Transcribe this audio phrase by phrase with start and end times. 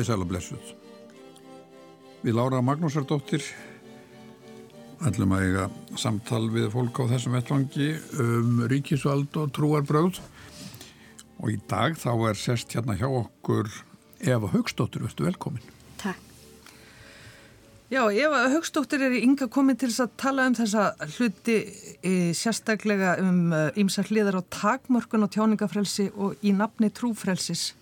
[0.00, 0.68] Komið sæl og blessuð.
[2.24, 3.42] Við Lára Magnúsardóttir
[5.04, 5.64] ætlum að eiga
[6.00, 7.88] samtal við fólk á þessum vettvangi
[8.24, 10.22] um ríkisvald og trúarbröð
[11.36, 13.68] og í dag þá er sest hérna hjá okkur
[14.24, 15.66] Eva Högstóttir, verðstu velkomin.
[16.00, 16.22] Takk.
[17.92, 20.86] Já, Eva Högstóttir er í ynga komin til þess að tala um þessa
[21.18, 21.58] hluti
[22.00, 23.52] e, sérstaklega um
[23.84, 27.74] ymsa e, hliðar á takmörkun og tjáningafrelsi og í nafni trúfrelsis.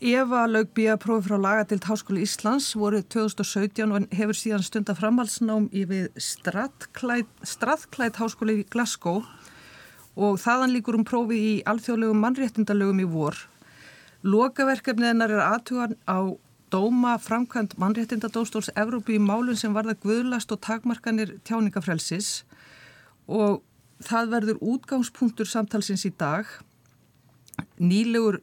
[0.00, 5.66] Eva laug býja prófi frá lagadild Háskóli Íslands voru 2017 og hefur síðan stunda framhalsnám
[5.76, 9.18] í við Strathklætt Háskóli í Glasgow
[10.16, 13.36] og þaðan líkur um prófi í alþjóðlegum mannréttindalögum í vor.
[14.24, 16.32] Lokaverkefnið hennar er aðtugan á
[16.72, 22.46] dóma framkvæmt mannréttindadóstóls Evrópi í málun sem varða guðlast og takmarkanir tjáningafrelsis
[23.28, 23.60] og
[24.00, 26.48] það verður útgangspunktur samtalsins í dag.
[27.76, 28.40] Nýlegur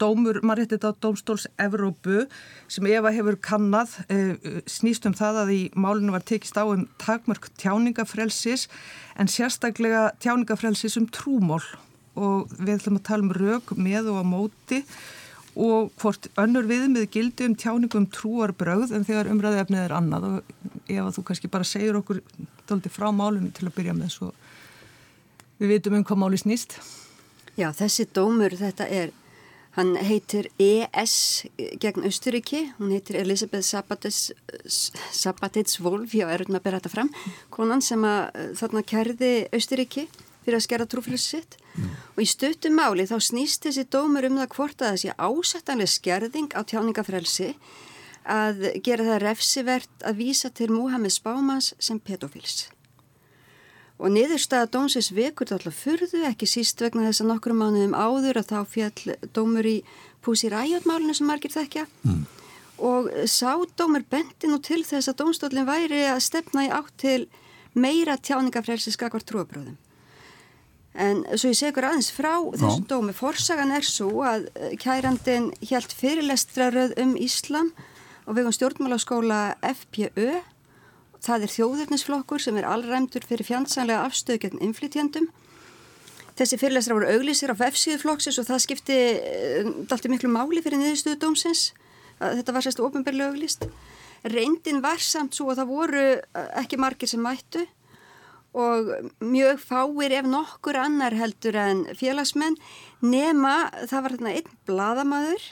[0.00, 2.24] dómur Marréttita Dómstóls Evrópu
[2.68, 4.34] sem Eva hefur kannad eh,
[4.66, 8.66] snýst um það að í málinu var tekist á um takmörk tjáningafrelsis
[9.20, 11.62] en sérstaklega tjáningafrelsis um trúmól
[12.18, 14.82] og við ætlum að tala um rauk með og á móti
[15.60, 20.26] og hvort önnur viðmið gildi um tjáningum trúar bröð en þegar umræði efnið er annað.
[20.28, 22.22] Og ef þú kannski bara segir okkur
[22.70, 24.30] tólti frá málinu til að byrja með svo
[25.60, 26.78] við vitum um hvað máli snýst.
[27.58, 29.10] Já, þessi dómur þetta er
[29.76, 31.46] Hann heitir E.S.
[31.78, 33.68] gegn Östuríki, hún heitir Elisabeth
[35.14, 37.10] Sabatits-Wolf, já, er hún að bera þetta fram,
[37.54, 40.08] konan sem að eh, þarna kærði Östuríki
[40.40, 41.92] fyrir að skera trúfélagsi sitt mm.
[42.16, 46.50] og í stöttum máli þá snýst þessi dómur um það hvort að þessi ásettanlega skerðing
[46.56, 47.50] á tjáningafrelsi
[48.30, 52.68] að gera það refsivert að vísa til Múhammed Spámans sem pedofils.
[54.00, 58.52] Og niðurstaða dómsins vekur alltaf fyrðu, ekki síst vegna þess að nokkru mánuðum áður að
[58.54, 59.76] þá fjall dómur í
[60.24, 62.22] Púsi Ræjotmálinu sem margir þekkja mm.
[62.84, 67.20] og sá dómur bendi nú til þess að dómstólinn væri að stefna í átt til
[67.76, 69.76] meira tjáningafrelsi skakvar trúabröðum.
[71.00, 74.48] En svo ég segur aðeins frá þessu dómi, forsagan er svo að
[74.82, 77.70] kærandin hjælt fyrirlestraröð um Íslam
[78.26, 80.40] og vegum stjórnmálaskóla FPÖ
[81.20, 85.28] Það er þjóðurnisflokkur sem er allræmdur fyrir fjandsanlega afstöðu gegn inflytjendum.
[86.38, 90.80] Þessi fyrirlesra voru auglísir á F-síðu flokksins og það skipti uh, dalti miklu máli fyrir
[90.80, 91.70] niðurstöðu dómsins.
[92.20, 93.66] Þetta var sérstu ofinberlega auglíst.
[94.28, 97.64] Reyndin var samt svo að það voru eh, ekki margir sem mættu
[98.52, 98.90] og
[99.22, 102.58] mjög fáir ef nokkur annar heldur en félagsmenn
[103.00, 105.44] nema það var þarna einn bladamadur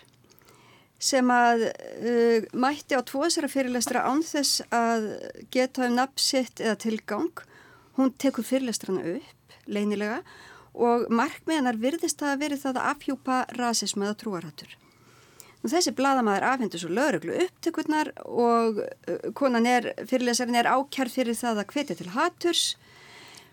[0.99, 5.07] sem að uh, mætti á tvoðsara fyrirlestra án þess að
[5.55, 7.45] geta um nafnsitt eða tilgang.
[7.99, 10.21] Hún tekur fyrirlestrana upp, leinilega,
[10.75, 14.77] og markmiðanar virðist að verið það að afhjúpa rasism eða trúarhattur.
[15.69, 21.63] Þessi bladamæður afhendur svo lauruglu upptökurnar og uh, konan er, fyrirlesarin er ákjær fyrir það
[21.63, 22.69] að hvetja til hatturs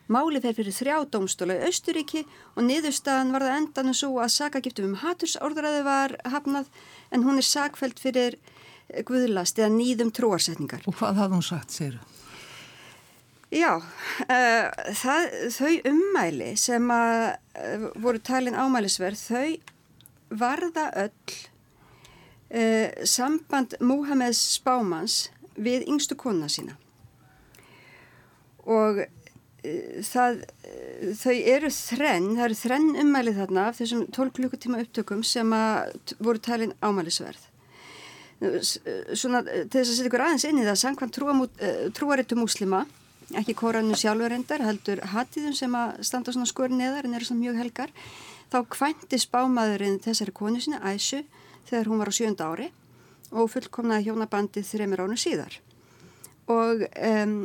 [0.06, 2.22] Máli fer fyrir þrjá dómstóla í Östuríki
[2.54, 6.70] og niðurstaðan var það endan svo að sakagiftum um hatursorðræðu var hafnað
[7.12, 10.86] en hún er sakfælt fyrir eh, guðlast eða nýðum tróarsetningar.
[10.90, 12.12] Og hvað hafði hún sagt, segir þú?
[13.56, 17.20] Já, uh, það, þau ummæli sem að
[17.62, 21.36] uh, voru talin ámælisverð, þau varða öll
[22.50, 25.20] uh, samband Múhameðs Spámans
[25.56, 26.76] við yngstu kona sína.
[28.66, 29.06] Og
[30.06, 30.44] það,
[31.20, 35.56] þau eru þrenn, það eru þrenn ummælið þarna af þessum 12 klukkutíma upptökum sem
[36.20, 37.42] voru talin ámælisverð.
[39.16, 41.20] Svona til þess að setja ykkur aðeins inn í það, sangkvæmt
[41.64, 42.84] eh, trúarittu múslima,
[43.40, 47.46] ekki koranu sjálfur endar, heldur hatiðum sem að standa svona skorin neðar en eru svona
[47.46, 47.94] mjög helgar,
[48.52, 51.24] þá kvænti spámaðurinn þessari konu sinna, Æsju,
[51.70, 52.72] þegar hún var á sjönda ári
[53.32, 55.56] og fullkomnaði hjónabandið þreymir ánu síðar.
[56.52, 57.38] Og um,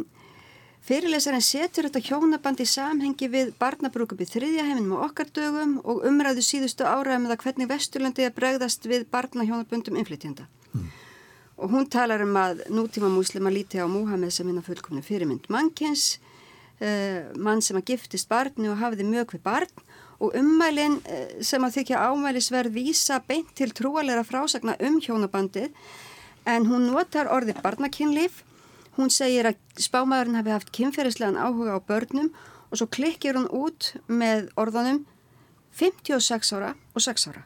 [0.81, 6.07] Fyrirlesarinn setur þetta hjónaband í samhengi við barnabrúkup í þriðja heiminum og okkar dögum og
[6.09, 10.49] umræðu síðustu áraðum eða hvernig Vesturlandi er bregðast við barnahjónabundum inflytjanda.
[10.73, 10.89] Mm.
[11.61, 16.17] Og hún talar um að nútíma múslima líti á Múhameð sem hinna fullkomni fyrirmynd mannkins,
[16.81, 21.61] uh, mann sem að giftist barni og hafiði mjög við barn og ummælinn uh, sem
[21.61, 25.69] að þykja ámælisverð vísa beint til trúalera frásagna um hjónabandið
[26.49, 28.47] en hún notar orðið barnakinnlif
[28.99, 32.33] Hún segir að spámaðurinn hafi haft kynferðislegan áhuga á börnum
[32.71, 35.05] og svo klikkir hún út með orðanum
[35.79, 37.45] 56 ára og 6 ára.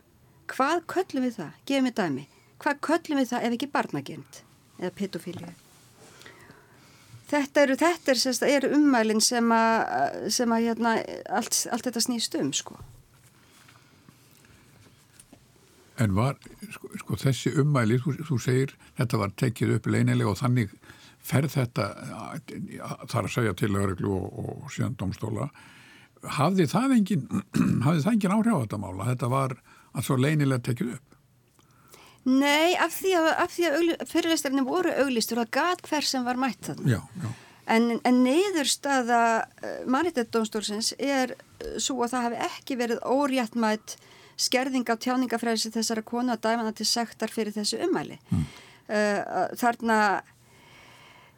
[0.51, 1.53] Hvað köllum við það?
[1.69, 2.25] Gefum við dæmi.
[2.63, 4.41] Hvað köllum við það ef ekki barnagjönd
[4.81, 5.53] eða petofílju?
[7.35, 10.99] Þetta eru, þetta er, sérst, eru ummælinn sem að, sem að hérna,
[11.33, 12.77] allt, allt þetta snýst um sko.
[16.03, 16.37] En var,
[16.75, 20.75] sko, sko þessi ummæli, þú, þú segir, þetta var tekið upp leinilega og þannig
[21.25, 21.89] ferð þetta,
[23.09, 25.49] þar að segja til öðruglu og, og síðan domstóla,
[26.39, 27.25] hafði það engin,
[27.87, 29.09] hafði það engin áhrif á þetta mála?
[29.13, 29.59] Þetta var
[29.95, 31.15] að svo leinilega tekið upp?
[32.25, 33.57] Nei, af því að, að
[34.09, 36.95] fyrirleistarinn voru auglistur það gat hver sem var mætt þarna.
[36.97, 37.33] Já, já.
[37.75, 39.21] En, en neyðurstaða
[39.65, 43.97] eh, Maritættdónstólsins er uh, svo að það hafi ekki verið óréttmætt
[44.41, 48.19] skerðing á tjáningafræðis þessara konu að dæmana til sektar fyrir þessu umæli.
[48.29, 48.45] Mm.
[48.85, 49.21] Uh,
[49.57, 49.99] þarna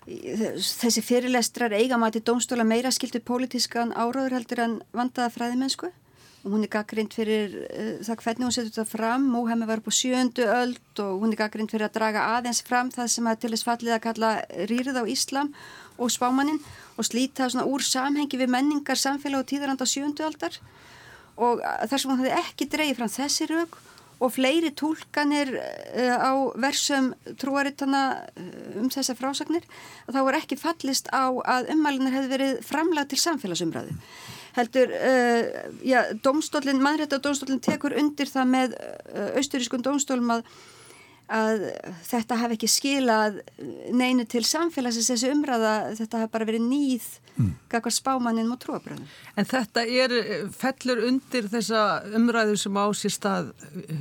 [0.06, 5.90] þessi fyrirlestrar eigamæti dómstóla meira skildu pólitískan áráður heldur en vandaða fræðimennsku.
[6.46, 9.24] Og hún er gaggrind fyrir uh, það hvernig hún setur þetta fram.
[9.34, 12.92] Móhemmi var upp á sjöndu öld og hún er gaggrind fyrir að draga aðeins fram
[12.94, 14.30] það sem að til þess fallið að kalla
[14.70, 15.50] rýrið á Íslam
[15.98, 16.62] og spámaninn
[16.94, 20.54] og slíta svona úr samhengi við menningar, samfélag og tíðaranda sjöndu aldar.
[21.34, 23.80] Og þar sem hún hefði ekki dreyið fram þessi rauk
[24.16, 26.32] og fleiri tólkanir uh, á
[26.62, 27.10] versum
[27.40, 28.02] trúarittana
[28.32, 28.46] uh,
[28.80, 29.66] um þessar frásagnir
[30.08, 33.96] þá er ekki fallist á að ummælunar hefði verið framlag til samfélagsumræðu.
[34.56, 35.42] Heldur, uh,
[35.84, 38.78] já, domstólinn, mannrætta domstólinn tekur undir það með
[39.36, 40.48] austurískun domstólum að
[41.32, 41.62] að
[42.06, 43.40] þetta hafi ekki skilað
[43.94, 47.06] neinu til samfélagsins þessi umræða, þetta hafi bara verið nýð
[47.36, 47.52] mm.
[47.72, 49.08] kakar spámaninn og trúabröðum.
[49.36, 50.14] En þetta er
[50.54, 51.82] fellur undir þessa
[52.16, 53.50] umræðu sem á sér stað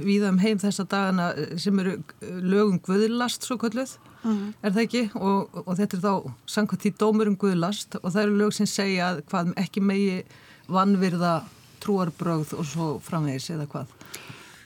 [0.06, 1.32] við um heim þessa dagana
[1.62, 4.46] sem eru lögum guðlast svo kalluð, mm.
[4.62, 5.04] er það ekki?
[5.18, 9.16] Og, og þetta er þá sangkvæmt í dómurum guðlast og það eru lög sem segja
[9.26, 10.24] hvað ekki megi
[10.70, 11.40] vannvirða
[11.84, 13.95] trúarbröð og svo framvegis eða hvað?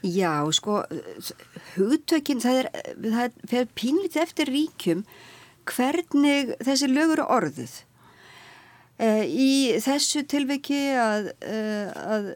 [0.00, 0.80] Já, sko,
[1.74, 2.68] hugtökinn, það er,
[3.04, 5.02] það er pínlítið eftir ríkjum
[5.68, 7.74] hvernig þessi lögur orðuð.
[9.00, 9.50] E, í
[9.84, 12.30] þessu tilviki að, eh, að,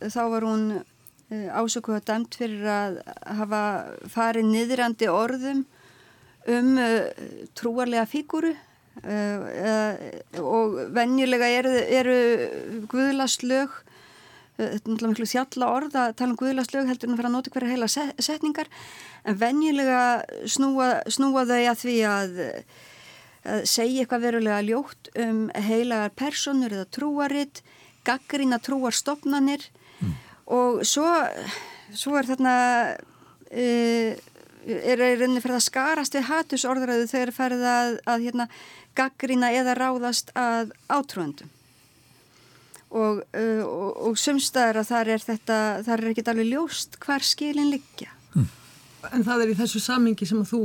[0.00, 0.64] að þá var hún
[1.30, 2.96] ásöku að dæmt fyrir að
[3.38, 3.62] hafa
[4.10, 5.60] farið niðrandi orðum
[6.50, 6.70] um
[7.54, 8.50] trúarlega fíguru
[10.42, 12.16] og venjulega eru, eru
[12.90, 13.99] guðlast lög þetta er
[14.60, 17.74] náttúrulega miklu þjalla orð að tala um guðlaslög heldur en að fara að nota hverja
[17.74, 17.88] heila
[18.26, 18.70] setningar.
[19.24, 20.00] En venjulega
[20.48, 22.40] snúa, snúa þau að því að,
[23.44, 27.62] að segja eitthvað verulega ljótt um heilagar personur eða trúaritt,
[28.08, 29.68] gaggrína trúarstofnanir.
[30.00, 30.16] Mm.
[30.56, 31.04] og svo,
[31.92, 32.52] svo er þarna
[32.96, 34.12] uh,
[34.64, 38.46] er rauninni fyrir að skarast við hatusorðræðu þegar ferið að, að hérna,
[38.96, 41.52] gaggrína eða ráðast að átrúandum
[42.90, 47.26] og, uh, og, og sumstaðar að þar er þetta, þar er ekki alveg ljóst hvar
[47.26, 48.10] skilin liggja.
[48.34, 48.48] Mm.
[49.14, 50.64] En það er í þessu samingi sem að þú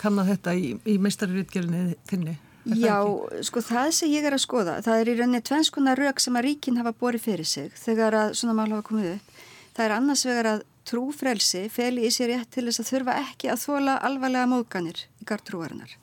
[0.00, 2.36] kannar þetta í, í meistariritgerðinni þinni?
[2.66, 2.98] Já,
[3.46, 6.48] sko það sem ég er að skoða, það er í rauninni tvennskona rauk sem að
[6.48, 9.44] ríkinn hafa borið fyrir sig þegar að svona mál hafa komið upp.
[9.76, 13.52] Það er annars vegar að trúfrelsi feli í sér rétt til þess að þurfa ekki
[13.52, 15.94] að þóla alvarlega móðganir í gartrúarinnar.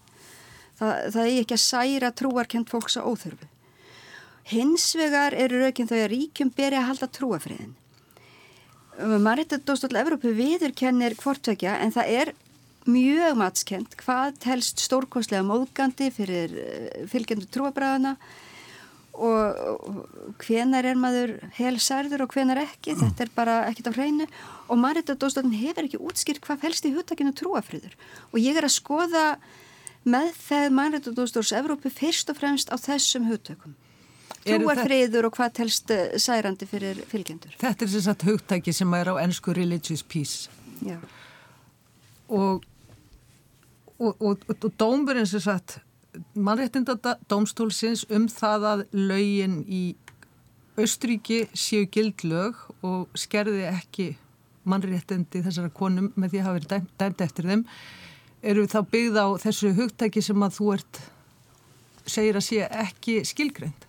[0.80, 3.50] Það, það er ekki að særa trúarkent fólks á óþörfu.
[4.52, 7.76] Hins vegar eru raukinn þau að ríkjum beri að halda trúafriðin.
[9.24, 12.32] Maritadóstóll Evrópu viðurkennir hvortvekja en það er
[12.86, 18.18] mjög matskent hvað telst stórkostlega móðgandi fyrir eh, fylgjendu trúabræðana
[19.14, 24.26] og hvenar er maður helsærður og hvenar ekki, þetta er bara ekkit á hreinu.
[24.74, 27.94] Og Maritadóstóllin hefur ekki útskýrt hvað fælst í huttakinu trúafriður
[28.32, 29.26] og ég er að skoða
[30.04, 33.78] með þegar Maritadóstóls Evrópu fyrst og fremst á þessum huttökum
[34.46, 37.56] trúarfriður og hvað telst eh, særandi fyrir fylgjendur.
[37.62, 40.52] Þetta er þess að hugtæki sem er á ennsku religious peace.
[40.84, 40.98] Já.
[42.34, 42.64] Og,
[44.00, 45.80] og, og, og dómurinn sem sagt,
[46.36, 46.98] mannréttinda
[47.30, 49.84] dómstólsins um það að laugin í
[50.80, 54.08] Östríki séu gildlög og skerði ekki
[54.66, 57.66] mannréttindi þessara konum með því að hafa verið dæmt, dæmt eftir þeim
[58.44, 61.02] eru þá byggð á þessu hugtæki sem að þú ert
[62.10, 63.86] segir að sé ekki skilgreynd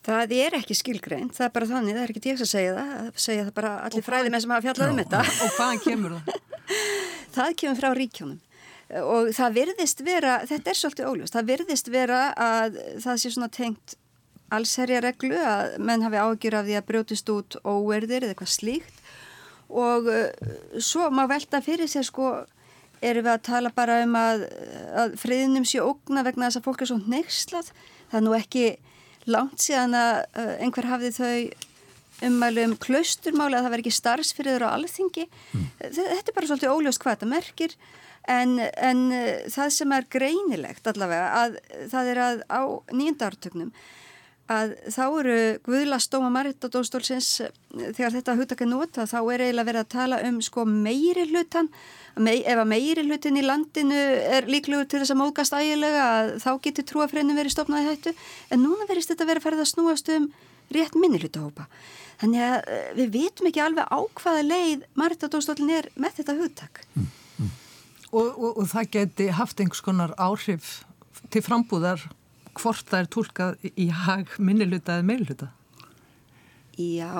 [0.00, 2.92] Það er ekki skilgreint, það er bara þannig, það er ekki ég að segja það,
[3.00, 5.24] það segja það bara allir fræði með sem hafa fjallað um þetta.
[5.44, 6.38] Og hvaðan kemur það?
[7.36, 8.38] það kemur frá ríkjónum
[8.90, 13.50] og það virðist vera, þetta er svolítið óljóst, það virðist vera að það sé svona
[13.54, 13.94] tengt
[14.50, 19.02] allsherja reglu að menn hafi ágjur af því að brjótist út óerðir eða eitthvað slíkt
[19.70, 20.24] og uh,
[20.82, 22.32] svo má velta fyrir sér sko,
[22.98, 24.48] erum við að tala bara um að,
[25.04, 27.70] að friðnum sé ógna vegna þess að fólk er svo neykslað,
[28.10, 28.64] það er nú ekki
[29.32, 31.34] langt síðan að uh, einhver hafði þau
[32.28, 35.24] ummælu um klausturmáli að það verði ekki starfsfyrir á alþingi.
[35.56, 35.68] Mm.
[35.80, 37.76] Þetta er bara svolítið óljóst hvað þetta merkir
[38.28, 41.56] en, en uh, það sem er greinilegt allavega að
[41.92, 43.72] það er að á nýjöndartögnum
[44.50, 47.28] að þá eru Guðlastóma Maritadóstólsins
[47.70, 51.70] þegar þetta hugtak er nota þá er eiginlega verið að tala um sko meiri hlutan
[52.16, 53.96] ef að meiri hlutin í landinu
[54.36, 56.04] er líklegur til þess að mókast ægilega
[56.42, 58.14] þá getur trúafreinum verið stopnaði hættu
[58.50, 60.28] en núna verist þetta verið að ferða að snúast um
[60.74, 61.66] rétt minni hlutahópa
[62.20, 66.82] þannig að eh, við vitum ekki alveg á hvaða leið Maritadóstólin er með þetta hugtak
[66.94, 67.52] mm, mm.
[68.10, 70.80] Og, og, og það geti haft einhvers konar áhrif
[71.30, 72.08] til frambúðar
[72.58, 75.50] hvort það er tólkað í hag minniluta eða meilhuta?
[76.80, 77.12] Já,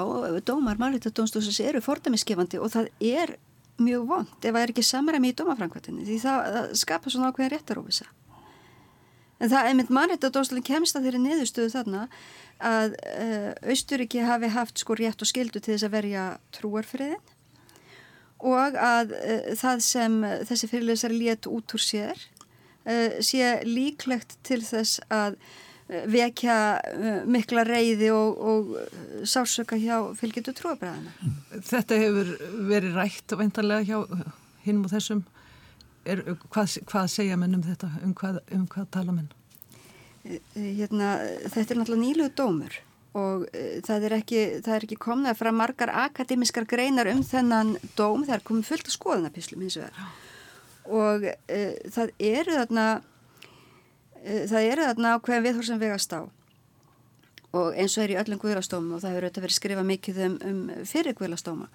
[0.46, 3.34] dómar mannluta-dómstósins eru fordæmiskefandi og það er
[3.82, 7.52] mjög vond ef það er ekki samræmi í dómafrankvæmtinni því það, það skapar svona ákveðin
[7.54, 8.08] réttarófisa.
[9.40, 12.06] En það er mynd mannluta-dómstólinn kemst að þeirri niðurstöðu þarna
[12.60, 16.24] að uh, Austuríki hafi haft sko rétt og skildu til þess að verja
[16.56, 17.36] trúarfriðin
[18.44, 20.20] og að uh, það sem
[20.50, 22.28] þessi fyrirleisar létt út úr sér
[22.84, 25.58] Eh, sé líklegt til þess að eh,
[26.10, 31.14] vekja eh, mikla reyði og, og sársöka hjá fylgjendu trúabræðina.
[31.66, 32.30] Þetta hefur
[32.68, 33.98] verið rætt og veintalega hjá
[34.66, 35.24] hinnum og þessum.
[36.08, 37.90] Er, hvað, hvað segja menn um þetta?
[38.04, 39.28] Um hvað, um hvað tala menn?
[40.54, 41.16] Hérna,
[41.48, 42.80] þetta er náttúrulega nýluð dómur
[43.16, 43.46] og
[43.82, 48.22] það er ekki, ekki komnað frá margar akademiskar greinar um þennan dóm.
[48.22, 50.10] Það er komið fullt af skoðanapislum eins og það
[50.90, 52.86] og uh, það eru þarna
[54.24, 56.20] það eru þarna ákveðin viðhór sem vegast á
[57.50, 60.36] og eins og er í öllum guðlastóma og það hefur auðvitað verið skrifað mikið um,
[60.50, 61.68] um fyrir guðlastóma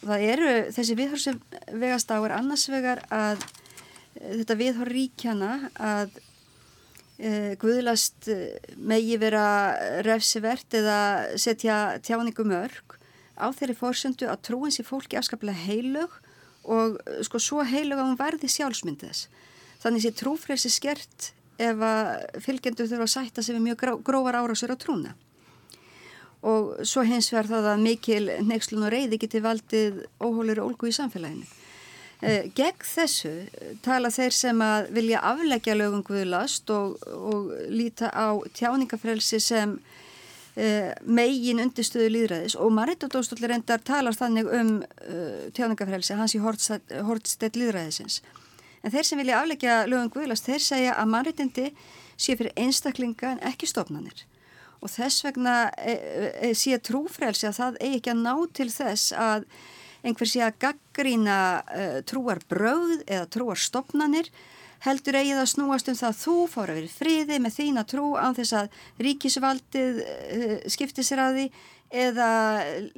[0.00, 1.40] og það eru þessi viðhór sem
[1.84, 6.20] vegast á er annars vegar að uh, þetta viðhór ríkjana að
[7.60, 8.26] guðlast
[8.82, 9.44] megi vera
[10.02, 12.96] refsivert eða setja tjáningum örg
[13.38, 16.14] á þeirri fórsöndu að trúins í fólki afskaplega heilug
[16.62, 19.28] og eh, sko svo heilug að hún verði sjálfsmyndið þess.
[19.82, 24.38] Þannig sé trúfrelsi skert ef að fylgjendur þurfa að sætta sig við mjög gró, grófar
[24.40, 25.14] árásur á trúna.
[26.42, 30.90] Og svo hins vegar það að mikil neykslun og reyði geti valdið óhólir og ólgu
[30.90, 31.46] í samfélaginu.
[32.22, 33.30] Eh, gegn þessu
[33.82, 40.92] tala þeir sem að vilja afleggja lögum Guðlast og, og líta á tjáningafrelsi sem uh,
[41.02, 48.20] megin undirstöðu líðræðis og Maritadóstóli reyndar talar þannig um uh, tjáningafrelsi hans í hortstedd líðræðisins.
[48.82, 51.66] En þeir sem vilja afleggja lögum Guðlast, þeir segja að mannréttindi
[52.18, 54.24] sé fyrir einstaklinga en ekki stofnanir.
[54.82, 55.94] Og þess vegna e,
[56.48, 59.46] e, sé trúfrelsi að það eigi ekki að ná til þess að
[60.02, 64.32] einhver sé að gaggrína e, trúar brauð eða trúar stofnanir
[64.82, 68.06] heldur eigið að snúast um það að þú fór að vera friði með þína trú
[68.18, 71.44] án þess að ríkisvaldið uh, skipti sér að því
[72.06, 72.30] eða,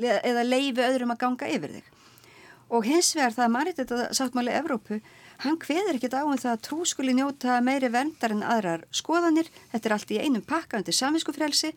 [0.00, 1.90] eða leifi öðrum að ganga yfir þig.
[2.74, 5.00] Og hins vegar það að margir þetta sáttmáli Evrópu,
[5.42, 9.48] hann hveður ekkit á um það að trú skuli njóta meiri verndar en aðrar skoðanir,
[9.72, 11.72] þetta er allt í einum pakka undir saminskufrelsi,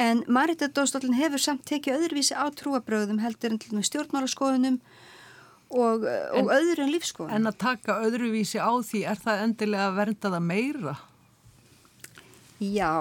[0.00, 4.80] en Maritadóstólinn hefur samt tekið öðruvísi á trúabröðum heldur en til og með stjórnmálaskoðunum
[5.70, 7.36] og, og en, öðru en lífskoðan.
[7.38, 10.96] En að taka öðruvísi á því, er það endilega að vernda það meira?
[12.60, 12.94] Já,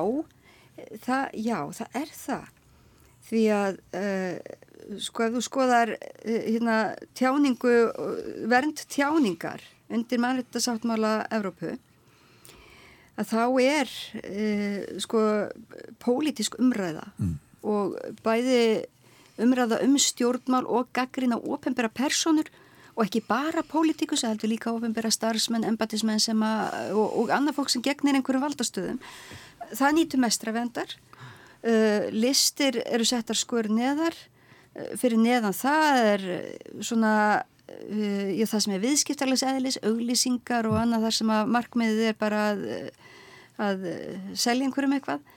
[1.04, 2.56] það, já, það er það.
[3.30, 4.54] Því að uh,
[5.06, 6.78] sko ef þú skoðar uh, hérna,
[7.18, 7.76] tjáningu,
[8.50, 11.76] vernd tjáningar undir mannrættasáttmála Evrópu,
[13.20, 13.92] að þá er
[14.22, 15.26] uh, sko
[16.04, 17.36] pólitísk umræða mm.
[17.68, 18.62] og bæði
[19.40, 22.50] umræða um stjórnmál og gaggrina ópembera personur
[23.00, 26.44] og ekki bara pólitíkus, það heldur líka ópembera starfsmenn, embatismenn
[26.92, 28.98] og, og annað fólk sem gegnir einhverjum valdastöðum.
[29.72, 30.92] Það nýtu mestra vendar.
[31.64, 34.16] Uh, listir eru settar skur neðar.
[34.76, 36.26] Uh, fyrir neðan það er
[36.84, 37.14] svona
[37.70, 42.46] uh, það sem er viðskiptarlegs eðlis, auglýsingar og annað þar sem að markmiðið er bara
[42.54, 42.64] að,
[43.70, 43.86] að
[44.34, 45.28] selja einhverjum eitthvað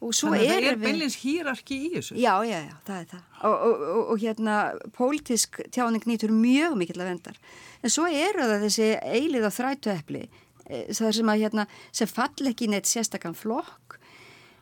[0.00, 2.14] Þannig að það er beinleins hýrarki í þessu.
[2.16, 3.24] Já, já, já, það er það.
[3.44, 4.54] Og, og, og, og hérna,
[4.96, 7.36] pólitísk tjáning nýtur mjög mikill að vendar.
[7.84, 10.22] En svo eru það þessi eilið á þrætu eppli,
[10.64, 11.66] e, það sem að hérna,
[12.00, 13.98] sem fall ekki neitt sérstakann flokk,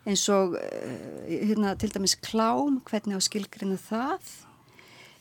[0.09, 0.59] eins og
[1.29, 4.35] hérna, til dæmis klám, hvernig á skilgrinu það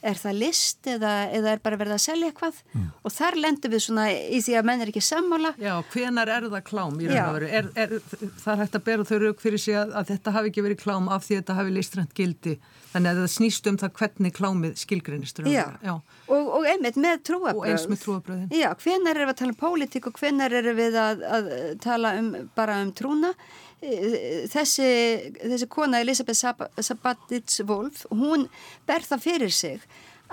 [0.08, 2.62] er það list eða, eða er bara verið að selja eitthvað?
[2.74, 2.88] Mm.
[3.04, 5.54] og þar lendur við svona í því að menn er ekki sammála.
[5.62, 7.52] Já, hvenar er það klám í raun og veru?
[7.60, 7.96] Er, er,
[8.44, 10.84] það er hægt að bera þau rauk fyrir sig að, að þetta hafi ekki verið
[10.84, 12.58] klám af því að þetta hafi listrænt gildi.
[12.88, 15.94] Þannig að það snýst um það hvernig klámið skilgrinist Já, Já.
[16.32, 19.54] Og, og einmitt með trúabröð og eins með trúabröðin Já, hvenar er við að tala
[19.54, 21.50] um pólitík og hvenar er við að, að
[21.84, 23.34] tala um, bara um trúna
[23.82, 24.90] þessi,
[25.38, 26.40] þessi kona Elisabeth
[26.82, 28.48] Sabatits Wolf, hún
[28.88, 29.84] ber það fyrir sig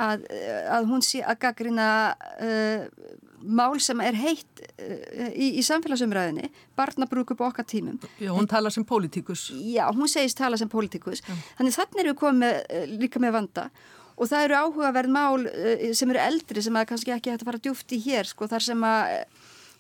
[0.01, 0.25] að,
[0.73, 1.89] að hún sé að gaggrina
[2.43, 2.87] uh,
[3.45, 7.99] mál sem er heitt uh, í, í samfélagsumræðinni, barnabrúk upp okkar tímum.
[8.19, 9.51] Já, hún tala sem pólitíkus.
[9.53, 11.23] Já, hún segist tala sem pólitíkus.
[11.59, 13.69] Þannig þannig erum við komið uh, líka með vanda
[14.15, 15.47] og það eru áhugaverð mál
[15.99, 18.63] sem eru eldri sem að kannski ekki hægt að fara djúft í hér, sko, þar
[18.63, 19.15] sem að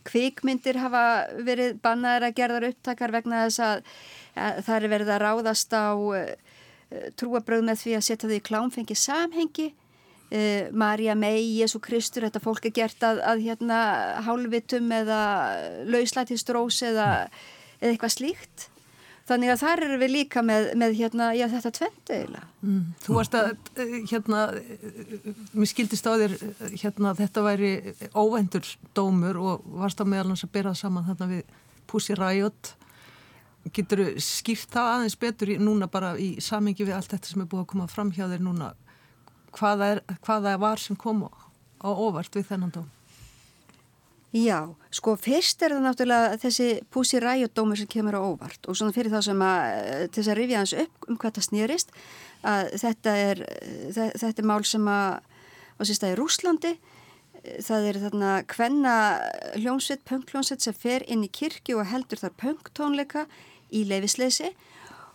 [0.08, 1.04] kvikmyndir hafa
[1.46, 3.94] verið bannaðar að gerðar upptakar vegna þess að,
[4.34, 6.28] að það er verið að ráðast á uh,
[7.20, 9.70] trúabröð með því að setja þau í klámfengi samhengi.
[10.34, 13.80] Uh, Marja mei, Jésu Kristur þetta fólk er gert að, að hérna
[14.26, 15.24] hálfitum eða
[15.88, 17.08] lauslættistrós eða,
[17.80, 18.68] eða eitthvað slíkt
[19.28, 22.20] þannig að þar eru við líka með, með hérna, já þetta tvendu
[22.60, 22.84] mm.
[23.04, 23.50] Þú varst að
[24.10, 24.44] hérna
[25.54, 26.36] mér skildist á þér
[26.74, 27.72] hérna þetta væri
[28.12, 32.74] óvendur dómur og varst á meðalans að bera saman þarna við Pussy Riot
[33.72, 37.44] Getur þú skýrt það aðeins betur í, núna bara í samingi við allt þetta sem
[37.44, 38.74] er búið að koma fram hjá þér núna
[39.56, 42.90] hvaða, er, hvaða var sem kom á óvart við þennan dóm?
[44.34, 48.74] Já, sko fyrst er það náttúrulega þessi Pussy Riot dómur sem kemur á óvart og
[48.74, 51.94] svona fyrir þá sem að til þess að rifja hans upp um hvað það snýrist
[52.42, 53.42] að þetta er,
[53.94, 55.20] þetta er mál sem að
[55.78, 56.72] á sérstæði Rúslandi
[57.62, 58.94] það er þarna hvenna
[59.60, 63.26] hljómsveit, punkljómsveit sem fer inn í kirkju og heldur þar punktónleika
[63.70, 64.50] í leifisleysi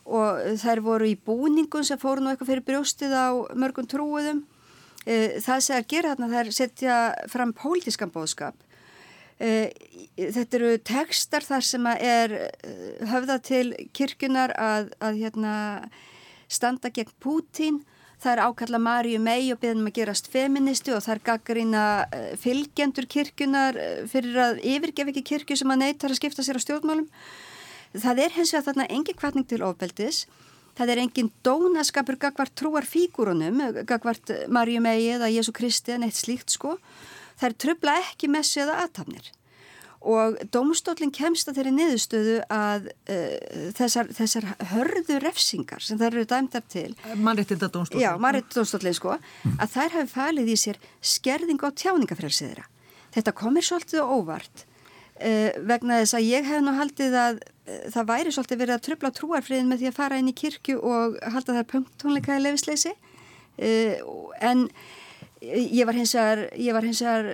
[0.10, 4.42] og þær voru í búningum sem fóru nú eitthvað fyrir brjóstið á mörgum trúuðum.
[5.06, 6.98] Eh, það sem að gera þarna þær setja
[7.30, 8.58] fram pólitískan bóðskap.
[9.40, 9.72] Eh,
[10.20, 15.54] þetta eru tekstar þar sem er eh, höfða til kirkunar að, að hérna,
[16.52, 17.78] standa gegn Pútín.
[18.20, 21.84] Það er ákalla Marju mei og beðnum að gerast feministi og það er gaggarina
[22.42, 23.80] fylgjendur kirkunar
[24.12, 27.08] fyrir að yfirgef ekki kirkju sem að neytar að skipta sér á stjórnmálum.
[27.96, 30.26] Það er hins vegar þarna engin kvartning til ofbeldis,
[30.76, 36.20] það er engin dónaskapur gagvart trúar fígurunum, gagvart Marju megi eða Jésu Kristi en eitt
[36.20, 36.76] slíkt sko.
[37.40, 39.32] Það er tröfla ekki messi eða aðtafnir
[40.00, 46.26] og dómstólinn kemst að þeirri niðurstöðu að uh, þessar, þessar hörðu refsingar sem þær eru
[46.30, 51.60] dæmdar til Mannréttinda dómstólinn Já, mannréttinda dómstólinn sko að þær hafi falið í sér skerðing
[51.60, 52.68] á tjáningafrelsiðra
[53.10, 58.10] Þetta komir svolítið óvart uh, vegna þess að ég hef nú haldið að uh, það
[58.14, 61.60] væri svolítið verið að tröfla trúarfriðin með því að fara inn í kirkju og halda
[61.60, 62.96] þær punktónleika í lefisleysi
[63.60, 64.70] en
[65.40, 67.30] Ég var hins vegar, var hins vegar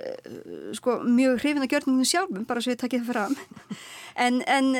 [0.78, 3.38] sko, mjög hrifin að gjörninginu sjálfum bara svo ég takkið það fram.
[4.16, 4.70] En, en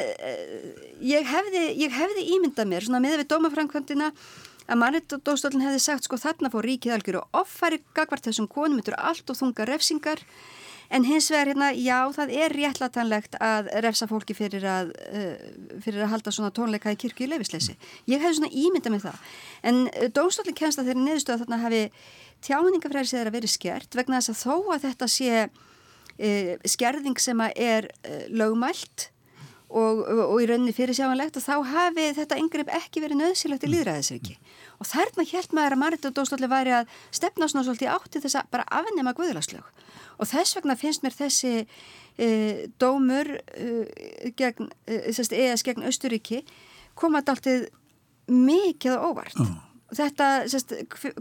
[1.04, 4.06] ég, hefði, ég hefði ímyndað mér með við dómafrænkvöndina
[4.66, 8.96] að mannittóstólinn hefði sagt sko þarna fór ríkið algjör og offæri gagvart þessum konum eru
[8.96, 10.22] allt og þunga refsingar.
[10.86, 16.04] En hins vegar hérna já það er réttlatanlegt að refsa fólki fyrir að, uh, fyrir
[16.04, 17.74] að halda svona tónleika í kirkju í lefisleysi.
[18.06, 19.24] Ég hefði svona ímyndað með það.
[19.66, 19.80] En
[20.14, 21.82] dómstólinn kemst að þeirri neðustöða þarna hafi
[22.44, 25.34] tjáningafræðis er að vera skert vegna þess að þó að þetta sé
[26.18, 26.30] e,
[26.68, 29.10] skerðing sem er e, lögmælt
[29.66, 33.66] og, og, og í rauninni fyrir sjáanlegt og þá hafi þetta yngrepp ekki verið nöðsilegt
[33.66, 34.38] í líðræðisriki
[34.78, 38.68] og þarna helt maður að Maritadóstóli væri að stefna svona svolítið átti þess að bara
[38.80, 39.70] afnema guðlarslög
[40.16, 41.54] og þess vegna finnst mér þessi
[42.16, 42.28] e,
[42.80, 46.44] dómur e, gegn, ES gegn Östuríki
[46.96, 47.66] komað alltið
[48.26, 49.38] mikið óvart.
[49.38, 50.74] Oh þetta, sest,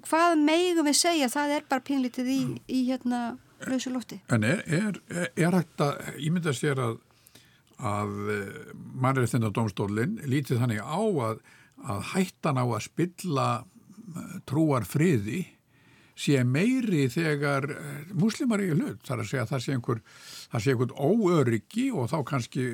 [0.07, 3.23] hvað meigum við segja, það er bara pínlítið í, í hérna
[3.69, 4.19] lausu lótti.
[4.33, 4.99] En er, er,
[5.35, 6.97] er hægt að ímynda sér að,
[7.77, 11.43] að eh, mannreittinda domstólinn lítið þannig á að,
[11.85, 15.45] að hættan á að spilla eh, trúar friði
[16.15, 20.01] sé meiri þegar eh, muslimar í hlut, þar að segja að það sé einhver,
[20.53, 22.67] það sé einhvern óöryggi og þá kannski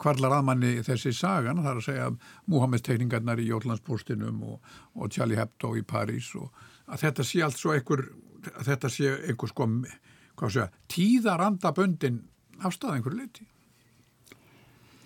[0.00, 2.08] kvarlar aðmanni þessi sagan, það er að segja
[2.52, 6.50] Muhammed teikningarnar í Jóllandsbúrstinum og, og Charlie Hebdo í París og
[6.86, 8.06] að þetta sé allt svo einhver,
[8.52, 9.68] að þetta sé einhver sko,
[10.36, 12.24] hvað að, tíðarandaböndin
[12.64, 13.46] afstæða einhver leiti.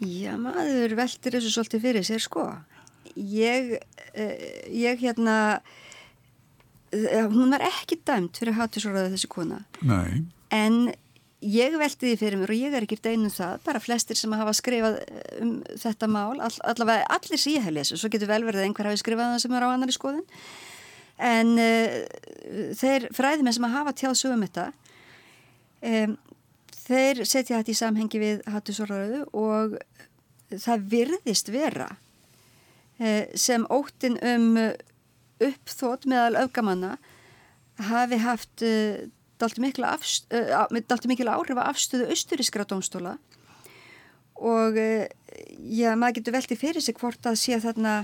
[0.00, 2.46] Já, maður veldur þessu svolítið fyrir sér sko.
[3.16, 3.74] Ég,
[4.14, 5.60] eh, ég hérna,
[6.92, 8.56] eh, hún var ekki dæmt fyrir
[8.96, 9.64] ræða þessi kona.
[9.82, 10.24] Nei.
[10.50, 10.94] En
[11.40, 14.52] ég velti því fyrir mér og ég er ekkert einum það, bara flestir sem hafa
[14.56, 18.42] skrifað eh, um þetta mál, all, allavega allir sem ég hef lesið, svo getur vel
[18.44, 20.26] verið að einhver hafi skrifað það sem er á annari skoðin
[21.20, 21.96] en uh,
[22.80, 24.66] þeir fræðimenn sem hafa tjáð svo um þetta
[25.84, 26.14] um,
[26.76, 29.76] þeir setja þetta í samhengi við hattusorðaröðu og
[30.50, 31.88] það virðist vera
[33.00, 34.52] uh, sem óttin um
[35.40, 36.96] uppþót meðal öfgamanna
[37.88, 39.08] hafi haft uh,
[39.40, 43.16] dalti mikil áhrif að afstöðu austurískra domstóla
[44.40, 45.08] og eh,
[45.68, 48.00] já, maður getur veltið fyrir sig hvort að sé þarna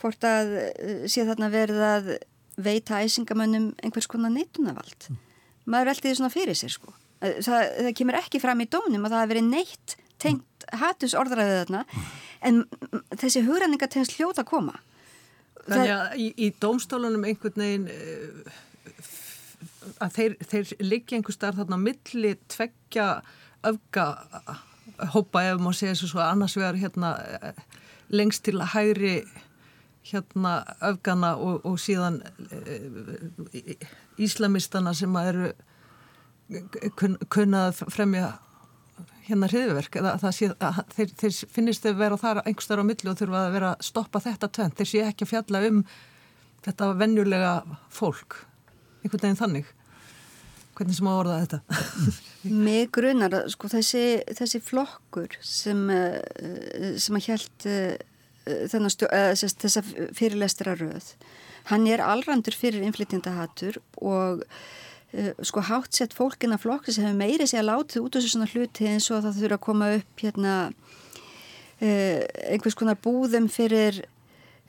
[0.00, 2.10] hvort að eh, sé þarna verið að
[2.56, 5.10] veita æsingamönnum einhvers konar neittunavald.
[5.10, 5.18] Mm.
[5.66, 6.94] Maður veldi því svona fyrir sér sko.
[7.20, 11.58] Það, það kemur ekki fram í dónum að það hefur verið neitt tengt hatus orðræðið
[11.62, 11.82] þarna
[12.46, 12.62] en
[13.16, 14.78] þessi hugræninga tegns hljóta koma.
[15.66, 17.88] Þannig að í, í dómstólunum einhvern veginn
[20.02, 23.08] að þeir, þeir liggja einhver starf þarna milli tveggja
[23.66, 24.06] öfga
[25.12, 27.12] hópa ef maður segja þessu svo annars vegar hérna
[28.12, 29.14] lengst til að hægri
[30.06, 30.56] hérna
[30.86, 33.76] öfgana og, og síðan e,
[34.22, 35.50] íslamistana sem eru
[36.98, 38.36] kun, kunnað fremja
[39.26, 43.72] hérna hriðverk þeir, þeir finnist þau vera þar einhverstaðar á milli og þurfa að vera
[43.74, 45.82] að stoppa þetta tvent þeir sé ekki að fjalla um
[46.66, 47.50] þetta vennjulega
[47.94, 48.38] fólk.
[49.02, 49.74] Einhvern veginn þannig
[50.76, 51.60] hvernig sem á orða þetta.
[52.66, 54.04] Mig grunar að sko þessi,
[54.36, 57.96] þessi flokkur sem, eh, sem að hjælt eh,
[58.46, 59.82] þessa
[60.14, 61.14] fyrirlestra röð
[61.70, 67.48] hann er allrandur fyrir innflytjandahatur og uh, sko hátt sett fólkina flokki sem hefur meiri
[67.48, 70.54] sig að láta út þessu svona hluti eins og það þurfa að koma upp hérna
[70.70, 72.20] uh,
[72.52, 74.15] einhvers konar búðum fyrir Eh,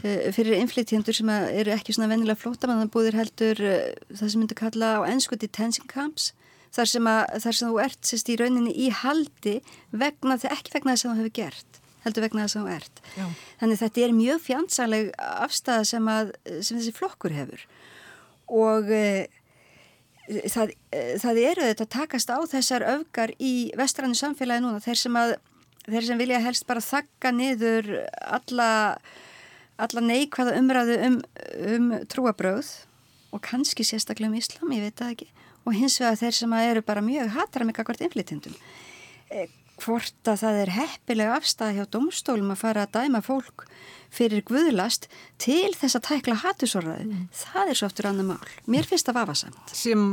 [0.02, 5.10] fyrir inflytjendur sem eru ekki svona vennilega flótamannabúðir heldur eh, það sem myndur kalla á
[5.10, 6.32] ennsku detention camps
[6.76, 9.58] þar sem, að, þar sem þú ert sérst í rauninni í haldi
[9.90, 13.26] vegna, ekki vegna þess að það hefur gert heldur vegna þess að þú ert Já.
[13.64, 16.32] þannig þetta er mjög fjandsaleg afstæða sem, að,
[16.62, 17.66] sem þessi flokkur hefur
[18.48, 19.06] og e,
[20.46, 25.18] það, e, það eru þetta takast á þessar öfgar í vestrannu samfélagi núna þeir sem,
[25.20, 25.40] að,
[25.88, 28.70] þeir sem vilja helst bara þakka niður alla
[29.78, 31.18] alla neikvæða umræðu um,
[31.74, 32.72] um trúabröð
[33.36, 35.30] og kannski sérstaklega um íslam, ég veit það ekki.
[35.68, 38.56] Og hins vegar þeir sem eru bara mjög hatara með kakvart inflytindum
[39.32, 39.48] e,
[39.84, 43.68] hvort að það er heppilega afstæði hjá domstólum að fara að dæma fólk
[44.14, 45.10] fyrir guðlast
[45.42, 47.28] til þess að tækla hattusorðaði mm.
[47.36, 49.76] það er svo aftur annar mál, mér finnst það vafasamt.
[49.76, 50.06] Sem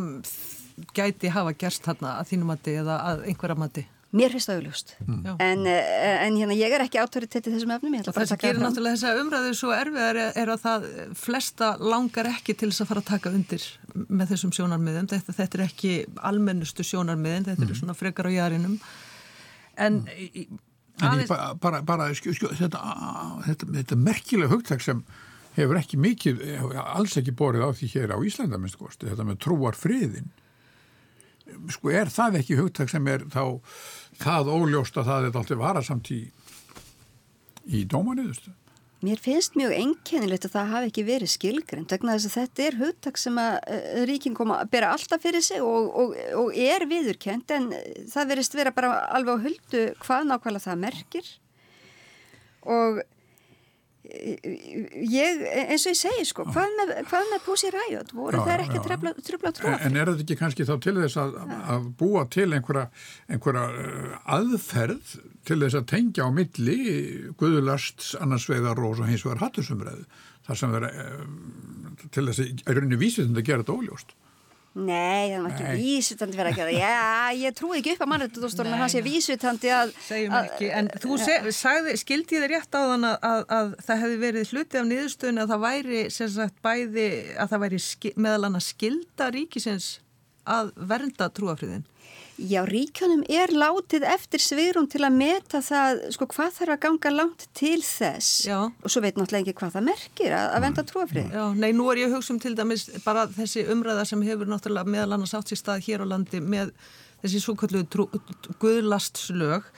[0.97, 4.93] gæti hafa gerst þarna að þínum mati eða að einhverja mati Mér finnst það auðlust,
[5.03, 5.23] mm.
[5.43, 7.97] en, eh, en hérna, ég er ekki autoritet í þessum efnum.
[8.07, 10.87] Það sem gerir náttúrulega þessa umræðu svo erfiðar er, er að það
[11.19, 13.67] flesta langar ekki til þess að fara að taka undir
[14.07, 15.09] með þessum sjónarmiðum.
[15.11, 15.97] Þetta, þetta er ekki
[16.31, 17.75] almennustu sjónarmiðin, þetta mm.
[17.75, 18.79] er svona frekar á jarinum.
[19.83, 20.63] En, mm.
[21.11, 22.85] en bara, bara, bara skjó, skjó, þetta,
[23.49, 25.03] þetta, þetta merkilega hugtak sem
[25.59, 26.47] hefur ekki mikið,
[26.87, 30.31] alls ekki borið á því hér á Íslanda, minnst þetta með trúar friðin.
[31.75, 33.61] Sko er það ekki hugtak sem er þá
[34.21, 36.21] það óljóst að það er alltaf varasamt í,
[37.69, 38.55] í dómanuðustu.
[39.05, 42.77] Mér finnst mjög enkennilegt að það hafi ekki verið skilgrend vegna þess að þetta er
[42.81, 46.87] hugtak sem að uh, ríkin koma að bera alltaf fyrir sig og, og, og er
[46.89, 47.67] viðurkend en
[48.09, 51.29] það verist vera bara alveg á huldu hvað nákvæmlega það merkir
[52.65, 53.03] og
[54.05, 58.11] ég, eins og ég segi sko hvað með, hvað með Pussy Riot?
[58.17, 58.83] Voru já, þeir ekki
[59.25, 61.39] tröfla tróð en er þetta ekki kannski þá til þess að,
[61.73, 62.85] að búa til einhverja,
[63.33, 65.15] einhverja uh, aðferð
[65.49, 66.79] til þess að tengja á milli
[67.41, 70.05] guðulasts annarsveiðar og hins vegar hattusumræðu
[70.45, 71.25] þar sem vera uh,
[72.11, 74.17] til þess að er rauninni vísið að gera þetta óljóst
[74.75, 76.73] Nei, það var ekki vísutandi verið að gera.
[76.75, 81.19] Já, ég trúi ekki upp að það sé vísutandi að Segjum ekki, en þú
[81.55, 85.43] sagði, skildi þið rétt á þann að, að, að það hefði verið hluti af niðurstöðun
[85.45, 87.07] að það væri sagt, bæði,
[87.39, 87.81] að það væri
[88.27, 89.89] meðal annars skilda ríkisins
[90.45, 91.87] að vernda trúafriðin
[92.35, 97.13] Já, ríkjónum er látið eftir svirum til að meta það, sko, hvað þarf að ganga
[97.15, 98.57] langt til þess Já.
[98.67, 101.29] og svo veit náttúrulega ekki hvað það merkir að, að venda trúafrið.
[101.31, 104.51] Já, nei, nú er ég að hugsa um til dæmis bara þessi umræða sem hefur
[104.51, 106.75] náttúrulega meðal annars átt sér stað hér á landi með
[107.23, 107.85] þessi svo kallu
[108.65, 109.71] guðlastslög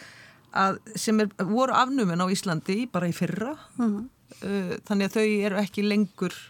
[0.57, 4.09] að sem er, voru afnumin á Íslandi bara í fyrra, uh -huh.
[4.40, 6.40] uh, þannig að þau eru ekki lengur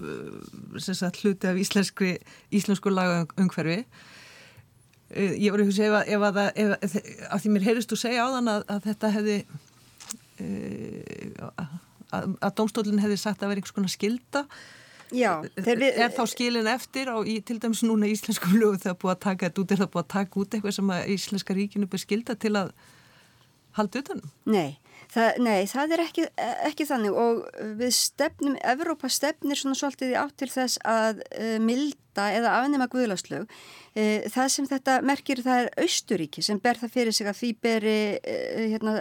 [0.00, 2.16] uh, sagt, hluti af íslensku,
[2.48, 4.13] íslensku laga umhverfi Eh,
[5.14, 7.98] ég voru að hugsa ef að, ef að, ef að, að því mér heyrist þú
[8.00, 9.36] segja á þann að þetta hefði
[10.44, 11.66] uh,
[12.14, 14.44] að domstólinn hefði sagt að vera einhvers konar skilda
[15.14, 19.14] Já, við, er þá skilin eftir á í, til dæmis núna íslenskum lögu þegar búið
[19.14, 21.90] að taka þetta út er það búið að taka út eitthvað sem að íslenska ríkinu
[21.90, 22.72] búið skilda til að
[23.78, 24.32] halda utanum?
[24.50, 24.78] Nei
[25.14, 26.24] Það, nei, það er ekki,
[26.66, 27.44] ekki þannig og
[27.78, 32.88] við stefnum, Evrópa stefnir svona svolítið í átt til þess að uh, milda eða afnema
[32.90, 33.44] guðláslög.
[33.94, 37.50] Uh, það sem þetta merkir það er Austuríki sem ber það fyrir sig að því
[37.62, 38.94] beri uh, hérna,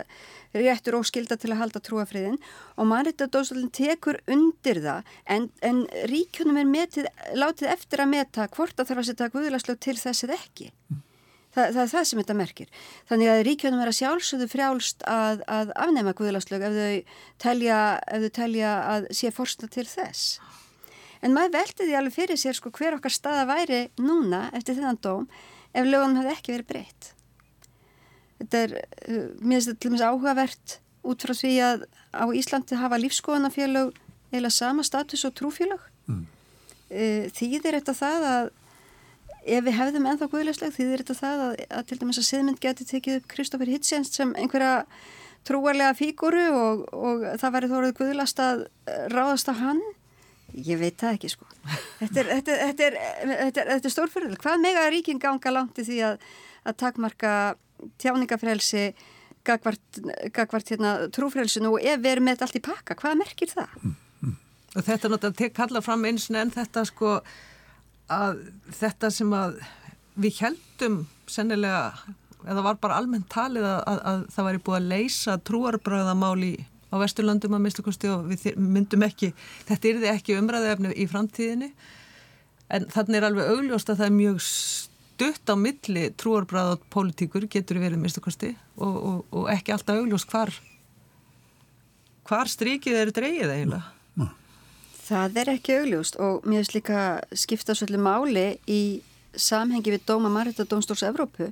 [0.54, 2.38] réttur og skilda til að halda trúafriðin
[2.78, 8.78] og mannreittadóðsvöldin tekur undir það en, en ríkjunum er metið, látið eftir að meta hvort
[8.78, 10.69] að þarf að setja guðláslög til þess eða ekki.
[10.93, 11.02] Mm.
[11.53, 12.69] Þa, það er það sem þetta merkir.
[13.09, 18.23] Þannig að ríkjónum er að sjálfsögðu frjálst að, að afnema guðláslög ef þau telja, ef
[18.25, 20.39] þau telja að sé forsta til þess.
[21.23, 24.99] En maður veldi því alveg fyrir sér sko hver okkar staða væri núna eftir þennan
[25.05, 25.27] dóm
[25.73, 27.11] ef lögunum hefði ekki verið breytt.
[28.41, 28.73] Þetta er,
[29.07, 31.85] uh, mér til meins áhugavert út frá því að
[32.17, 33.93] á Íslandi hafa lífskoðanafélög
[34.33, 35.85] eða sama status og trúfélög.
[36.09, 36.25] Mm.
[36.89, 38.51] Uh, þýðir þetta það að
[39.43, 42.88] ef við hefðum ennþá guðlegsleg þýðir þetta það að, að til dæmis að siðmynd geti
[42.89, 44.86] tekið upp Kristófur Hitsjens sem einhverja
[45.47, 48.65] trúarlega fíguru og, og það væri þóruð guðlast að
[49.12, 49.82] ráðast á hann
[50.53, 51.47] ég veit það ekki sko
[51.99, 52.97] þetta er, þetta er, þetta er,
[53.73, 56.29] þetta er stórfyrðil hvað mega ríkin ganga langt í því að,
[56.63, 57.34] að takmarka
[57.99, 58.86] tjáningafrelsi
[59.43, 60.01] gagvart,
[60.36, 63.73] gagvart hérna, trúfrelsinu og ef við erum með þetta allt í pakka, hvað merkir það?
[63.82, 64.38] Mm, mm.
[64.77, 67.17] þetta er náttúrulega að kalla fram eins en þetta sko
[68.11, 68.43] að
[68.75, 69.57] þetta sem að
[70.19, 71.91] við heldum sennilega
[72.43, 76.53] eða var bara almennt talið að, að, að það væri búið að leysa trúarbröðamáli
[76.93, 79.31] á Vesturlandum að mistakosti og við myndum ekki,
[79.69, 81.71] þetta er þið ekki umræðefni í framtíðinni.
[82.73, 87.47] En þannig er alveg augljóst að það er mjög stutt á milli trúarbröða og pólitíkur
[87.51, 90.53] getur verið mistakosti og, og, og ekki alltaf augljóst hvar
[92.27, 94.02] hvar strikið er dreigið eiginlega
[95.03, 96.99] Það er ekki augljóst og mér finnst líka
[97.35, 98.83] skipta svolítið máli í
[99.35, 101.49] samhengi við Dóma Marita Dómstórs Evrópu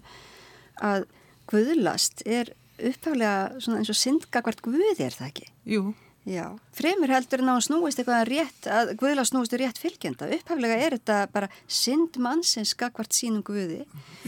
[0.79, 1.07] að
[1.51, 5.49] guðlast er upphæflega eins og syndgakvart guði er það ekki?
[5.67, 5.83] Jú.
[6.21, 10.27] Já, fremur heldur en á að snúist eitthvað rétt, að guðla snúist rétt fylgjenda.
[10.35, 13.79] Upphæflega er þetta bara synd mannsins skakvart sínum guði.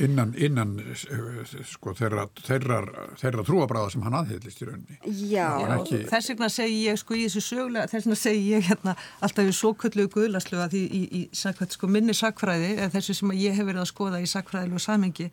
[0.02, 0.72] Innan, innan
[1.70, 2.80] sko, þeirra, þeirra,
[3.22, 4.98] þeirra trúabráða sem hann aðheilist í rauninni.
[5.30, 5.46] Já.
[5.76, 6.00] Ekki...
[6.10, 9.76] Þess vegna segi ég sko í þessu sögulega, þess vegna segi ég hérna alltaf svo
[9.84, 13.70] köllu guðlaslu að því í, í, í sko, minni sakfræði, eða þessu sem ég hef
[13.70, 15.30] verið að skoða í sakfræðilegu samengi,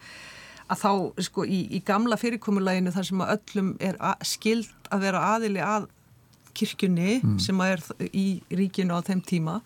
[0.69, 5.09] að þá sko í, í gamla fyrirkomulæginu þar sem að öllum er að, skild að
[5.09, 5.89] vera aðili að
[6.57, 7.39] kirkjunni mm.
[7.43, 9.61] sem er í ríkinu á þeim tíma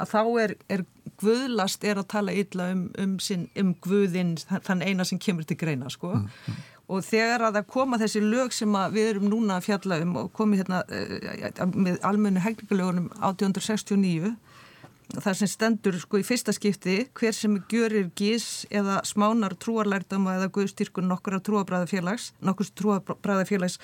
[0.00, 0.84] að þá er, er
[1.20, 5.58] guðlast er að tala illa um, um, sin, um guðinn þann eina sem kemur til
[5.60, 6.30] greina sko mm.
[6.48, 6.62] Mm.
[6.96, 10.32] og þegar að það koma þessi lög sem við erum núna að fjalla um og
[10.36, 14.34] komið hérna uh, með almennu hegningalögunum 1869
[15.12, 20.50] það sem stendur sko í fyrsta skipti hver sem gjörir gís eða smánar trúarlærdama eða
[20.54, 23.78] guðstyrkun nokkur af trúabræðafélags nokkur trúabræðafélags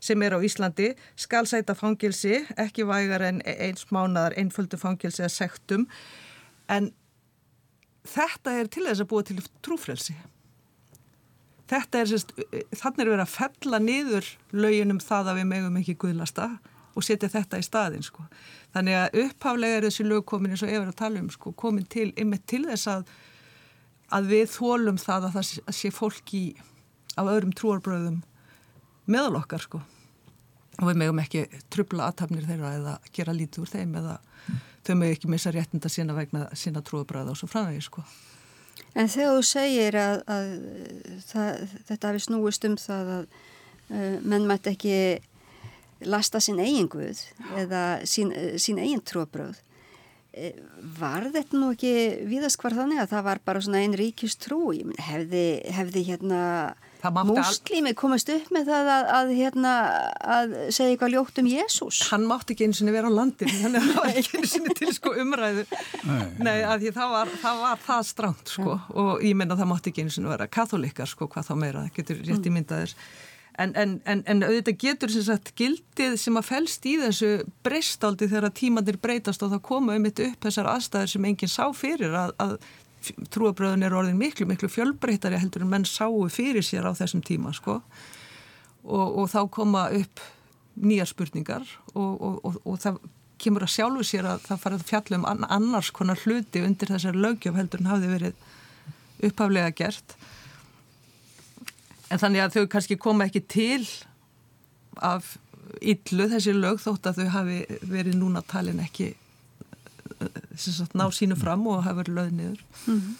[0.00, 5.34] sem er á Íslandi skal sæta fangilsi ekki vægar en eins mánaðar einföldu fangilsi að
[5.34, 5.88] sektum
[6.72, 6.92] en
[8.06, 10.16] þetta er til þess að búa til trúfrelsi
[11.70, 12.32] þetta er sérst
[12.78, 16.50] þannig er verið að fella niður löginum það að við megum ekki guðlasta
[16.96, 18.24] og setja þetta í staðin sko.
[18.74, 21.88] Þannig að upphaflega er þessi lög komin eins og verið að tala um sko, komin
[21.92, 23.10] til, einmitt til þess að,
[24.16, 26.42] að við þólum það að það sé fólki
[27.16, 28.22] af öðrum trúarbröðum
[29.10, 29.82] meðal okkar sko.
[30.76, 34.64] Og við megum ekki trubla aðtapnir þeirra eða gera lítið úr þeim eða mm.
[34.84, 38.04] þau megum ekki missa réttinda sína vegna sína trúarbröða og svo framvegi sko.
[38.96, 40.50] En þegar þú segir að, að
[41.28, 44.98] það, þetta hafi snúist um það að uh, menn mætti ekki
[46.04, 47.22] lasta sín eigin guð
[47.56, 49.56] eða sín, sín eigin tróbröð
[50.36, 50.52] e,
[50.98, 51.92] var þetta nú ekki
[52.28, 54.74] viðast hvar þannig að það var bara svona einn ríkist trú
[55.08, 56.42] hefði, hefði hérna
[57.14, 59.74] múslimi komast upp með það að, að, hérna,
[60.36, 63.78] að segja eitthvað ljótt um Jésús hann mátti ekki eins og vera á landin þannig
[63.82, 65.66] að það var ekki eins og til sko umræðu.
[66.06, 68.80] Nei, nei að því það var það, var það stránt sko.
[68.96, 71.96] Og ég menna það mátti ekki eins og vera katholikar sko hvað þá meira, það
[72.00, 72.60] getur rétt í mm.
[72.60, 72.98] myndaðir
[73.58, 77.30] En, en, en, en auðvitað getur sem sagt gildið sem að fælst í þessu
[77.64, 81.64] breystaldi þegar tímandir breytast og það koma um þetta upp þessar aðstæðir sem enginn sá
[81.72, 82.58] fyrir að, að
[83.32, 87.52] trúabröðun er orðin miklu, miklu fjölbreytari heldur en menn sáu fyrir sér á þessum tíma
[87.56, 87.80] sko.
[88.86, 90.22] Og, og þá koma upp
[90.76, 91.64] nýjar spurningar
[91.94, 93.00] og, og, og það
[93.42, 95.26] kemur að sjálfu sér að það farið að fjalla um
[95.58, 98.46] annars konar hluti undir þessar lögjöf heldur en hafi verið
[99.26, 100.16] upphaflega gert.
[102.12, 103.82] En þannig að þau kannski koma ekki til
[105.04, 105.34] af
[105.82, 109.12] yllu þessi lög þótt að þau hafi verið núna talin ekki
[110.56, 112.64] sagt, ná sínu fram og hafa verið löð niður.
[112.86, 113.14] Mm -hmm.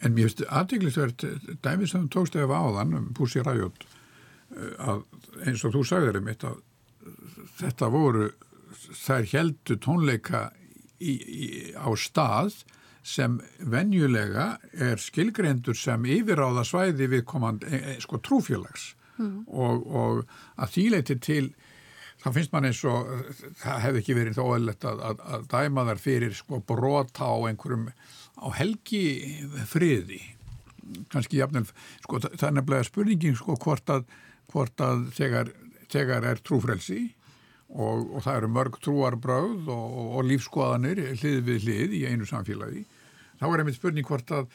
[0.00, 1.24] En mér finnst aðdeglisvert
[1.62, 3.84] dæmið sem þú tókst eða áðan um Pussy Riot
[4.56, 5.02] eh, að
[5.46, 6.54] eins og þú sagðir um þetta
[7.60, 8.30] þetta voru
[8.96, 10.50] þær heldu tónleika
[11.00, 11.46] í, í,
[11.76, 12.64] á stað
[13.02, 19.46] sem venjulega er skilgreindur sem yfiráða svæði við komand e, e, sko trúfélags mm.
[19.48, 20.22] og, og
[20.60, 21.46] að þýleiti til
[22.20, 23.08] þá finnst man eins og
[23.62, 27.36] það hefði ekki verið þó aðletta að, að, að dæma þar fyrir sko brota á
[27.48, 27.88] einhverjum
[28.40, 29.04] á helgi
[29.68, 30.20] friði
[31.12, 31.66] kannski jafnvel,
[32.02, 34.06] sko það er nefnilega spurningin sko hvort að,
[34.50, 35.52] hvort að þegar,
[35.92, 37.00] þegar er trúfrelsi
[37.70, 42.84] og, og það eru mörg trúarbröð og, og lífskoðanir hlið við hlið í einu samfélagi
[43.40, 44.48] þá er einmitt spurning hvort að,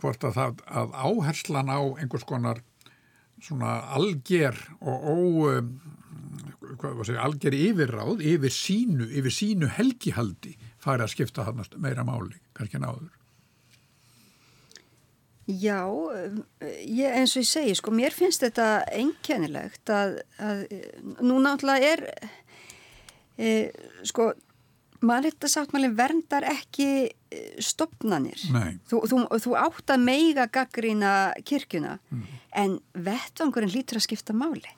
[0.00, 2.62] hvort að, það, að áherslan á einhvers konar
[3.44, 5.16] svona alger og ó,
[6.84, 11.46] að segja, alger yfirráð yfir sínu, yfir sínu helgihaldi fari að skipta
[11.80, 13.12] meira máli, kannski náður.
[15.44, 15.84] Já,
[16.88, 20.62] ég, eins og ég segi, sko, mér finnst þetta einkennilegt að, að
[21.20, 22.02] nú náttúrulega er,
[23.36, 23.50] e,
[24.08, 24.30] sko,
[25.04, 26.88] mannréttasáttmálinn verndar ekki
[27.62, 28.40] stopnanir.
[28.90, 31.12] Þú, þú, þú átt að meiga gaggrína
[31.46, 32.24] kirkuna, mm.
[32.64, 34.72] en vettvangurinn lítur að skipta máli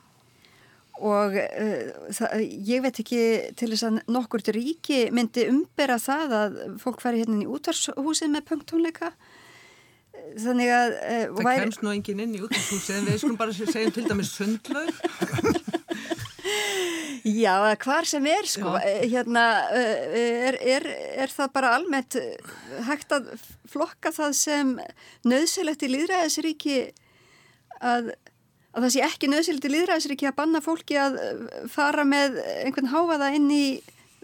[1.03, 3.23] og uh, það, ég veit ekki
[3.59, 8.33] til þess að nokkur til ríki myndi umbera það að fólk færi hérna í útvarshúsið
[8.33, 9.13] með punktónleika
[10.41, 11.65] þannig að uh, það væri...
[11.67, 14.93] kemst nú engin inn í útvarshúsið en við skulum bara segja til dæmis sundlaug
[17.25, 18.93] Já, hvar sem er sko, Já.
[19.13, 20.87] hérna er, er,
[21.25, 22.19] er það bara almennt
[22.89, 23.33] hægt að
[23.71, 24.77] flokka það sem
[25.27, 26.79] nöðsilegt í líðræðisríki
[27.81, 28.15] að
[28.77, 31.15] að það sé ekki nöðsildi líðræðisriki að banna fólki að
[31.73, 33.67] fara með einhvern háaða inn í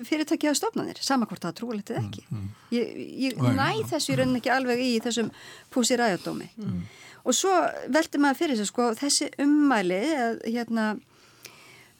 [0.02, 2.24] fyrirtæki á stofnanir, samakvort að trúalegt eða ekki.
[2.28, 2.50] Mm, mm.
[2.74, 2.92] Ég,
[3.26, 5.30] ég næ þessu í rauninni ekki alveg í þessum
[5.72, 6.48] púsi ræðadómi.
[6.58, 6.82] Mm.
[7.22, 7.52] Og svo
[7.92, 10.86] veldi maður fyrir þessu sko, þessi ummæli að, hérna,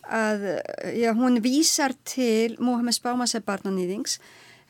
[0.03, 0.47] að
[0.99, 4.19] já, hún vísar til Mohamed Spámasef barnanýðings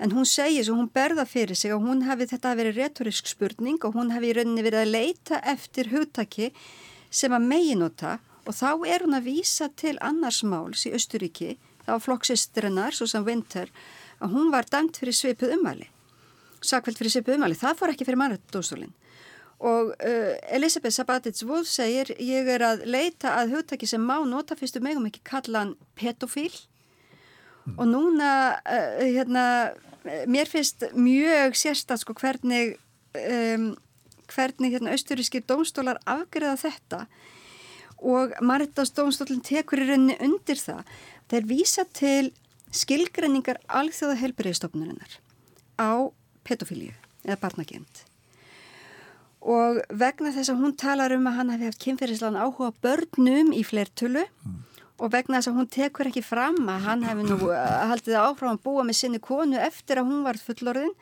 [0.03, 3.81] en hún segir svo, hún berða fyrir sig og hún hefði þetta vera retorisk spurning
[3.87, 6.51] og hún hefði í rauninni verið að leita eftir hugtaki
[7.11, 11.99] sem að meginota og þá er hún að vísa til annars máls í Östuríki, þá
[12.03, 13.71] flokksisturinnar, svo sem Winter,
[14.19, 15.87] að hún var dæmt fyrir svipið umæli.
[16.63, 18.95] Sakveld fyrir svipið umæli, það fór ekki fyrir mannrættdóstólinn.
[19.63, 24.83] Og uh, Elisabeth Sabatits-Wolf segir, ég er að leita að hugtaki sem má nota fyrstu
[24.83, 27.77] megum ekki kalla hann pedofíl mm.
[27.77, 29.45] og núna, uh, hérna,
[30.27, 32.75] mér finnst mjög sérstað sko hvernig
[33.15, 33.73] um,
[34.33, 37.03] hvernig hérna austurískir dómstólar afgriða þetta
[38.03, 40.81] og Maritas dómstólinn tekur í rauninni undir það.
[41.31, 42.33] Þeir vísa til
[42.75, 45.19] skilgreiningar alþjóða helbriðstofnurinnar
[45.79, 46.11] á
[46.47, 48.03] pedofílíu eða barnagjönd
[49.43, 53.65] og vegna þess að hún talar um að hann hefði haft kynferðislan áhuga börnum í
[53.67, 54.61] flertölu mm.
[55.03, 58.63] og vegna þess að hún tekur ekki fram að hann hefði nú haldið áhrá að
[58.63, 60.95] búa með sinni konu eftir að hún var fullorðin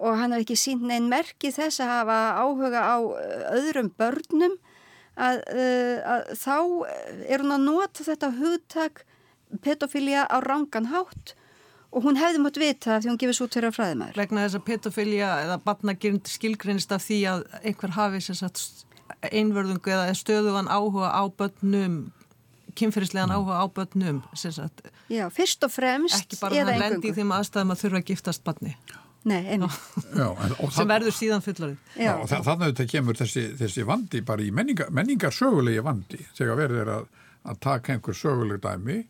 [0.00, 4.56] og hann hafði ekki sínt neinn merki þess að hafa áhuga á uh, öðrum börnum
[5.16, 6.56] að, uh, að þá
[7.28, 9.04] er hún að nota þetta hugtak
[9.64, 11.36] pedofília á rangan hátt
[11.96, 14.18] og hún hefði mótt vita því hún gefur svo törra fræðimæður.
[14.20, 18.20] Vegna þess að pedofília eða barnagirnd skilgrinist af því að einhver hafi
[19.30, 21.98] einverðungu eða stöðuvan áhuga á börnum
[22.76, 24.22] kynferðislegan áhuga á börnum
[25.08, 28.44] Já, fyrst og fremst ekki bara hann lendi í þeim aðstæðum að þurfa að giftast
[28.46, 28.74] barni
[29.26, 29.58] Nei.
[30.14, 30.28] Já,
[30.70, 31.78] sem verður síðan fullarinn.
[32.12, 36.60] Og þannig að þetta kemur þessi, þessi vandi bara í menningar, menningar sögulegi vandi þegar
[36.60, 37.08] verður að,
[37.50, 39.00] að taka einhver söguleg dæmi,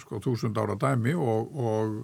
[0.00, 1.96] sko þúsund ára dæmi og, og,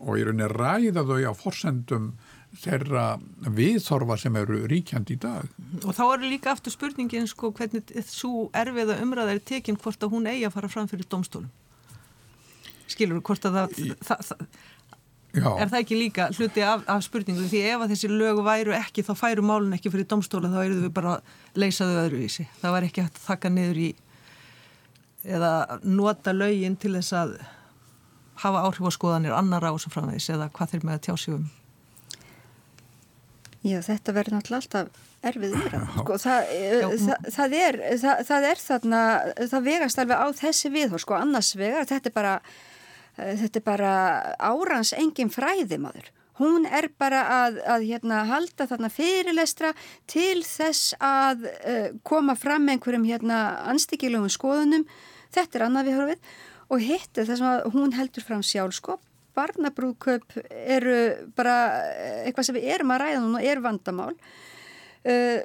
[0.00, 2.12] og í rauninni ræða þau á forsendum
[2.60, 3.06] þeirra
[3.56, 5.48] viðþorfa sem eru ríkjandi í dag.
[5.82, 10.12] Og þá eru líka aftur spurningin sko hvernig svo erfiða umræða er tekinn hvort að
[10.12, 11.48] hún eigi að fara fram fyrir domstólum.
[12.92, 13.88] Skilur þú hvort að það, í...
[14.04, 14.46] það, það.
[15.32, 19.04] Er það ekki líka hluti af, af spurningum því ef að þessi lögu væru ekki
[19.06, 21.14] þá færu málun ekki fyrir domstóla þá eruðu við bara
[21.56, 22.44] leysaðu öðruvísi.
[22.60, 23.88] Það var ekki að þakka niður í
[25.24, 27.36] eða nota lögin til þess að
[28.42, 31.46] hafa áhrif á skoðanir annara ásum frá þess eða hvað þeir með að tjásjum.
[33.62, 35.88] Já þetta verður náttúrulega alltaf erfið umræð.
[36.00, 36.52] Sko, það,
[36.98, 37.80] það, það, er,
[38.26, 39.02] það er þarna,
[39.52, 42.34] það vegast alveg á þessi viðhór sko annars vegar þetta er bara
[43.20, 43.92] Eh, þetta er bara
[44.40, 46.10] árans engin fræði maður.
[46.40, 49.74] Hún er bara að, að hérna, halda þarna fyrirlestra
[50.10, 54.86] til þess að uh, koma fram með einhverjum hérna, anstíkilugum skoðunum.
[55.32, 56.36] Þetta er annað við horfið
[56.72, 59.02] og hitt er þess að hún heldur fram sjálfskop.
[59.36, 60.96] Barnabrúðköp eru
[61.36, 61.56] bara
[61.88, 64.12] eh, eitthvað sem við erum að ræða núna, er vandamál.
[65.02, 65.40] Uh,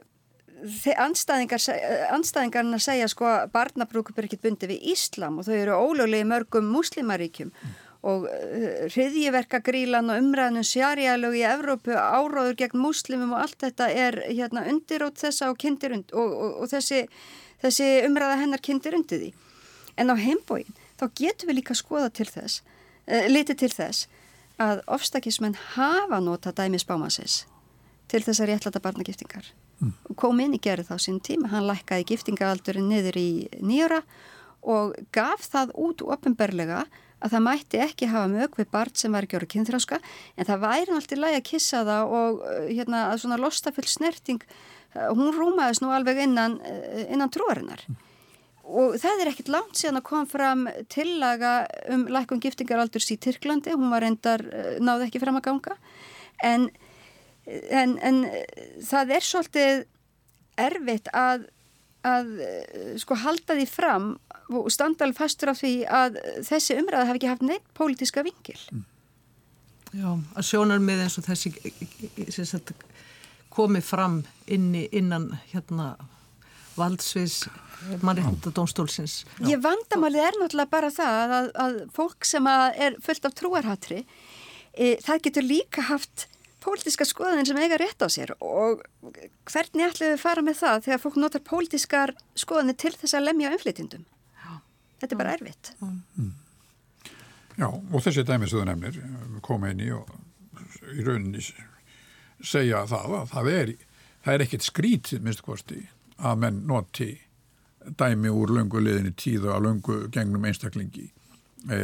[0.97, 1.61] anstæðingar,
[2.13, 6.29] anstæðingarna segja sko að barnabrúkup er ekki bundi við Íslam og þau eru ólöglega í
[6.29, 7.51] mörgum muslimaríkjum
[8.07, 8.27] og
[8.93, 15.21] hriðjiverkagrílan og umræðnum sjarjælög í Evrópu áráður gegn muslimum og allt þetta er hérna undirótt
[15.21, 17.07] þessa og und og, og, og þessi,
[17.61, 19.33] þessi umræða hennar kindir undir því
[19.97, 20.69] en á heimbóin
[20.99, 24.07] þá getur við líka skoða til þess uh, litið til þess
[24.61, 27.45] að ofstakismenn hafa nota dæmi spámasins
[28.09, 29.51] til þess að réttlata barnagiftingar.
[29.77, 29.91] Mm.
[30.17, 33.27] kom inn í gerð þá sín tíma, hann lækkaði giftingaaldurinn niður í
[33.61, 33.99] nýjara
[34.65, 36.87] og gaf það út ofinberlega
[37.21, 40.63] að það mætti ekki hafa mög við barn sem var ekki ára kynþráska en það
[40.63, 45.29] væri náttúrulega lægi að kissa það og uh, hérna að svona lostafull snerting uh, hún
[45.37, 46.57] rúmaðist nú alveg innan,
[47.05, 47.85] innan trúarinnar
[48.67, 51.53] og það er ekkit langt síðan að koma fram tillaga
[51.93, 54.43] um lækun giftingaraldurs í Tyrklandi, hún var endar
[54.83, 55.77] náði ekki fram að ganga
[56.43, 56.67] en,
[57.47, 58.25] en, en
[58.85, 59.85] það er svolítið
[60.57, 61.47] erfitt að,
[62.07, 62.33] að
[63.01, 64.11] sko halda því fram
[64.47, 68.59] og standa alveg fastur af því að þessi umræða hafi ekki haft neitt pólitiska vingil.
[68.71, 68.85] Mm.
[69.95, 72.73] Já, að sjónar með eins og þessi sagt,
[73.53, 75.93] komi fram inni, innan hérna
[76.77, 77.47] valdsviðs
[78.01, 79.19] mannreitndadónstólsins.
[79.47, 84.01] Ég vandamálið er náttúrulega bara það að, að fólk sem er fullt af trúarhatri
[84.73, 86.27] e, það getur líka haft
[86.63, 88.83] pólitiska skoðin sem eiga rétt á sér og
[89.47, 93.27] hvernig ætlum við að fara með það þegar fólk notar pólitiskar skoðinni til þess að
[93.29, 94.05] lemja umflytindum?
[95.01, 96.33] þetta er bara erfitt mm.
[97.57, 98.97] Já, og þessi dæmi sem þú nefnir
[99.45, 100.09] koma inn í og
[100.93, 101.41] í rauninni
[102.45, 103.71] segja það að það er,
[104.25, 105.79] það er ekkit skrítið minnst kosti
[106.17, 107.11] að menn noti
[107.99, 111.07] dæmi úr löngu liðinni tíð og að löngu gengnum einstaklingi
[111.71, 111.79] e,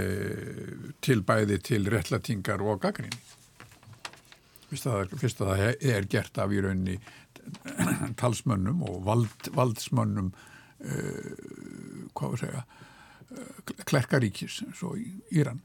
[1.03, 3.19] til bæði til réttlætingar og gaggrinni
[4.69, 6.97] fyrst að, fyrst að það er gert af í rauninni
[8.21, 10.31] talsmönnum og vald, valdsmönnum
[10.83, 11.03] e,
[12.13, 12.65] hvað við segja
[13.89, 15.61] klerkaríkis svo í Íran.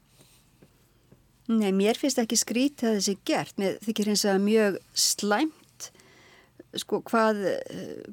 [1.49, 5.58] Nei, mér finnst ekki skrít að þessi gert, mér þykir eins að mjög slæmt
[6.77, 7.41] sko hvað,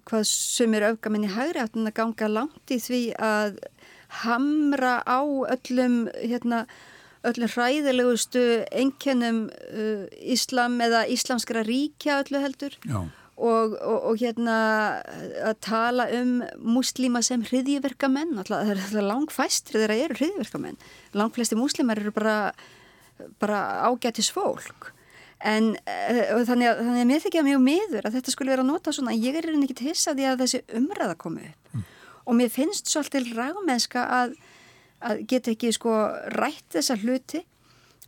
[0.09, 3.59] hvað sumir öfgamenn í hægri áttin að ganga langt í því að
[4.23, 5.21] hamra á
[5.53, 6.65] öllum hérna
[7.27, 12.77] öllum hræðilegustu enkenum uh, Íslam eða Íslamskra ríkja öllu heldur.
[13.37, 14.57] Og, og, og hérna
[15.45, 20.79] að tala um muslíma sem hriðiverkamenn, það er langfæstri þegar það eru hriðiverkamenn
[21.21, 22.37] langflesti muslimar eru bara,
[23.37, 24.95] bara ágætis fólk
[25.45, 28.71] en uh, þannig, að, þannig að mér þykja mjög miður að þetta skulle vera að
[28.71, 29.17] nota svona.
[29.17, 31.75] Ég er ekki til þess að því að þessi umræða komi upp.
[31.75, 31.85] Mm.
[32.27, 34.33] og mér finnst svolítil rægumenska að,
[34.99, 35.93] að geta ekki sko
[36.35, 37.45] rætt þessa hluti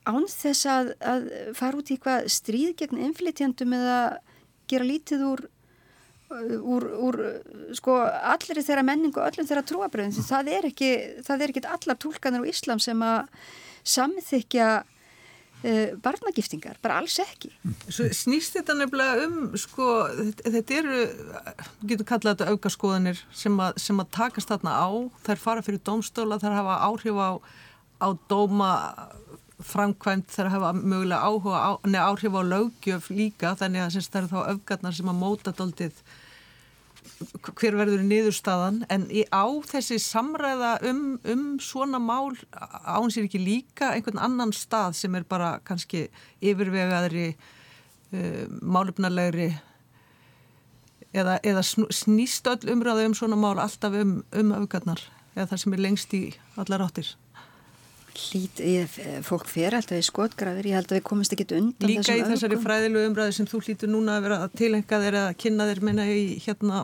[0.09, 4.01] án þess að, að fara út í hvað stríð gegn inflytjandum eða
[4.71, 5.45] gera lítið úr,
[6.59, 7.19] úr, úr
[7.77, 10.93] sko, allir þeirra menningu og öllum þeirra trúabröðum því það er ekki,
[11.27, 13.29] það er ekki allar tólkanir á Íslam sem að
[13.89, 14.69] samþykja
[16.05, 17.51] barnagiftingar, bara alls ekki.
[17.91, 19.89] Svo snýst þetta nefnilega um sko,
[20.45, 21.01] þetta eru
[21.91, 24.89] getur kallað þetta aukaskoðanir sem, sem að takast þarna á,
[25.27, 27.31] þær fara fyrir domstóla, þær hafa áhrif á,
[27.99, 28.73] á dóma
[29.59, 31.71] framkvæmt að hafa mögulega áhuga á,
[32.07, 36.03] áhrif á lögjöf líka þannig að það eru þá öfgarnar sem að móta doldið
[37.59, 43.93] hver verður niðurstaðan en á þessi samræða um, um svona mál án sér ekki líka
[43.95, 46.07] einhvern annan stað sem er bara kannski
[46.39, 49.51] yfirvegaðri uh, málefnalegri?
[51.17, 55.01] Eða, eða snýst öll umræða um svona mál alltaf um, um öfgarnar?
[55.35, 56.23] Eða það sem er lengst í
[56.61, 57.15] allar áttir
[58.33, 58.97] Lít, ég,
[59.27, 62.57] fólk fer alltaf í skotgrafir, ég held að við komumst ekki undan Líka í þessari
[62.57, 62.65] öfgum.
[62.67, 66.07] fræðilu umræði sem þú hlýtur núna að vera að tilhenga þeir að kynna þeir minna
[66.11, 66.81] í hérna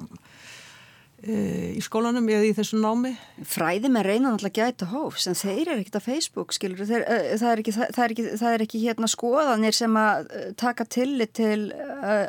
[1.25, 1.39] e,
[1.75, 3.15] í skólanum eða í þessu námi.
[3.55, 7.19] Fræði með reynan alltaf gæta hófs en þeir eru ekkert á Facebook skilur þeir, e,
[7.41, 10.31] það, er ekki, það, er ekki, það er ekki hérna skoðanir sem að
[10.61, 12.21] taka tillit til e,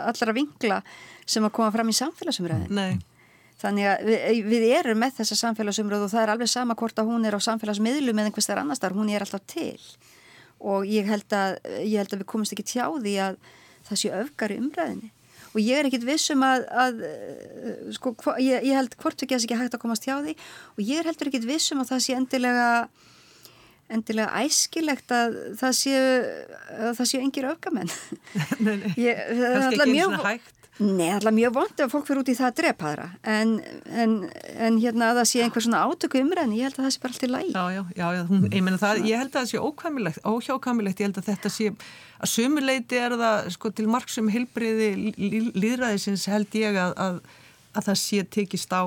[0.00, 0.82] allra vingla
[1.24, 2.98] sem að koma fram í samfélagsumræði Nei
[3.60, 7.10] Þannig að við, við erum með þessa samfélagsumröðu og það er alveg sama hvort að
[7.12, 9.80] hún er á samfélagsmiðlum eða einhvers þar annars þar, hún er alltaf til.
[10.60, 13.40] Og ég held að, ég held að við komumst ekki tjá því að
[13.88, 15.10] það sé öfgar í umræðinni
[15.50, 17.00] og ég er ekkit vissum að, að
[17.96, 20.34] sko, ég, ég held hvort ekki að það sé ekki hægt að komast tjá því.
[20.76, 22.68] Og ég er heldur ekkit vissum að það sé endilega
[23.90, 26.04] endilega æskilegt að það séu
[26.78, 27.90] að það séu engir öfgamenn.
[28.64, 32.30] Nei, nei, kannski ekki eins og hægt Nei, alltaf mjög vond ef fólk fyrir út
[32.32, 33.50] í það að drepa þeirra en,
[34.02, 34.14] en,
[34.56, 37.14] en hérna að það sé einhver svona átöku umræðin, ég held að það sé bara
[37.14, 39.60] allt í læg Já, já, já, já hún, ég, það, ég held að það sé
[39.60, 41.68] óhjákamilegt, óhjákamilegt, ég held að þetta sé
[42.20, 44.90] að sumuleiti er það sko til margsum hilbriði
[45.52, 47.20] líðræðisins held ég að, að,
[47.76, 48.84] að það sé tekist á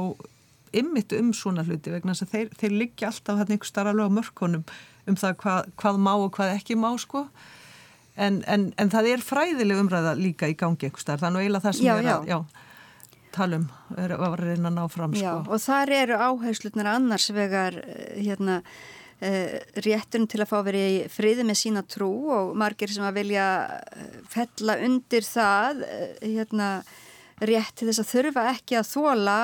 [0.73, 4.09] ymmit um svona hluti vegna þess að þeir, þeir liggja alltaf hann einhver starf alveg
[4.09, 4.65] á mörkunum
[5.09, 7.27] um það hvað, hvað má og hvað ekki má sko
[8.13, 11.65] En, en, en það er fræðileg umræða líka í gangi einhver starf, þannig að eiginlega
[11.65, 12.37] það sem já, er að já,
[13.33, 13.63] talum
[13.97, 15.15] er að reyna að ná fram.
[15.17, 15.55] Já, sko.
[15.55, 18.59] og þar eru áherslutnar annars vegar eh, hérna,
[19.23, 19.55] uh,
[19.85, 23.47] rétturinn til að fá verið í friði með sína trú og margir sem að vilja
[23.89, 25.81] eh, fella undir það
[26.21, 26.69] hérna,
[27.41, 29.39] rétt til þess að þurfa ekki að þóla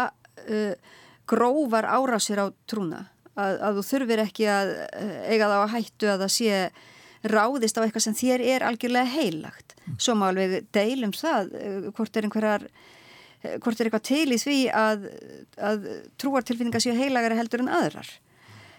[0.45, 0.93] uh,
[1.30, 4.78] grófar árásir á trúna að, að þú þurfir ekki að
[5.26, 6.63] eiga þá að hættu að það sé
[7.24, 9.76] ráðist á eitthvað sem þér er algjörlega heilagt.
[9.97, 11.51] Svo má alveg deilum það
[11.97, 12.70] hvort er einhverjar
[13.63, 15.05] hvort er eitthvað til í því að,
[15.63, 15.86] að
[16.20, 18.09] trúartilfinninga séu heilagara heldur en aðrar.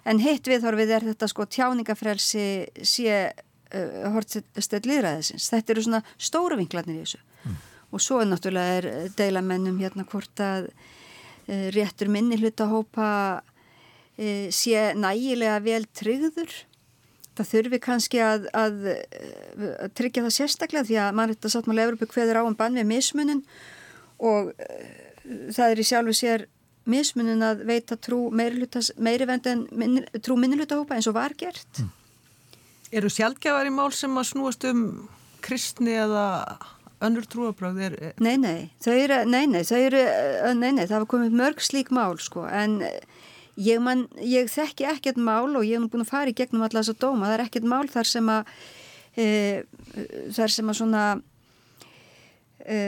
[0.09, 2.45] En hitt viðhorfið er þetta sko tjáningafrelsi
[2.85, 5.51] sé uh, hortstöð líðræðisins.
[5.53, 7.21] Þetta eru svona stóru vinklarnir í þessu.
[7.45, 7.61] Mm.
[7.91, 13.11] Og svo náttúrulega er deilamennum hérna hvort að uh, réttur minni hlutahópa
[13.41, 16.53] uh, sé nægilega vel tryggður.
[17.41, 18.81] Það þurfi kannski að, að,
[19.81, 22.89] að tryggja það sérstaklega því að mann þetta sáttmáli Európa hverður á um bann við
[22.91, 23.45] mismunum
[24.21, 24.51] og
[25.55, 26.45] það er í sjálfu sér
[26.91, 28.69] mismunin að veita trú meiri,
[29.01, 31.81] meiri vend en minni, trú minnilutahópa eins og var gert.
[31.81, 31.91] Mm.
[33.01, 34.85] Eru sjálfgjafar í mál sem að snúast um
[35.45, 36.27] kristni eða
[37.05, 37.81] önnur trúabröð?
[38.21, 40.01] Nei, nei, þau eru, nei, nei, þau eru,
[40.59, 42.81] nei, nei, það hafa komið mörg slík mál sko, en
[43.61, 46.83] ég, man, ég þekki ekkert mál og ég hef búin að fara í gegnum alla
[46.83, 48.55] þess að dóma, það er ekkert mál þar sem að,
[49.17, 49.27] e,
[50.37, 51.05] þar sem að svona
[52.65, 52.81] e,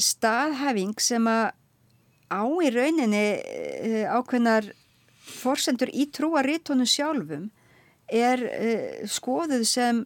[0.00, 1.50] staðhæfing sem að
[2.32, 4.70] á í rauninni uh, ákveðnar
[5.22, 7.50] forsendur í trúarítónu sjálfum
[8.12, 10.02] er uh, skoðuð sem,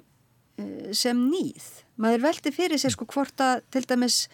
[0.60, 1.68] uh, sem nýð.
[2.02, 4.26] Maður veldi fyrir sér sko hvort að til dæmis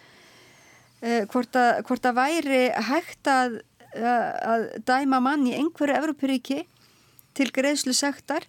[1.03, 3.57] hvort að, hvort að væri hægt að,
[3.93, 6.63] að dæma mann í einhverju Evropuríki
[7.37, 8.45] til greiðslu sektar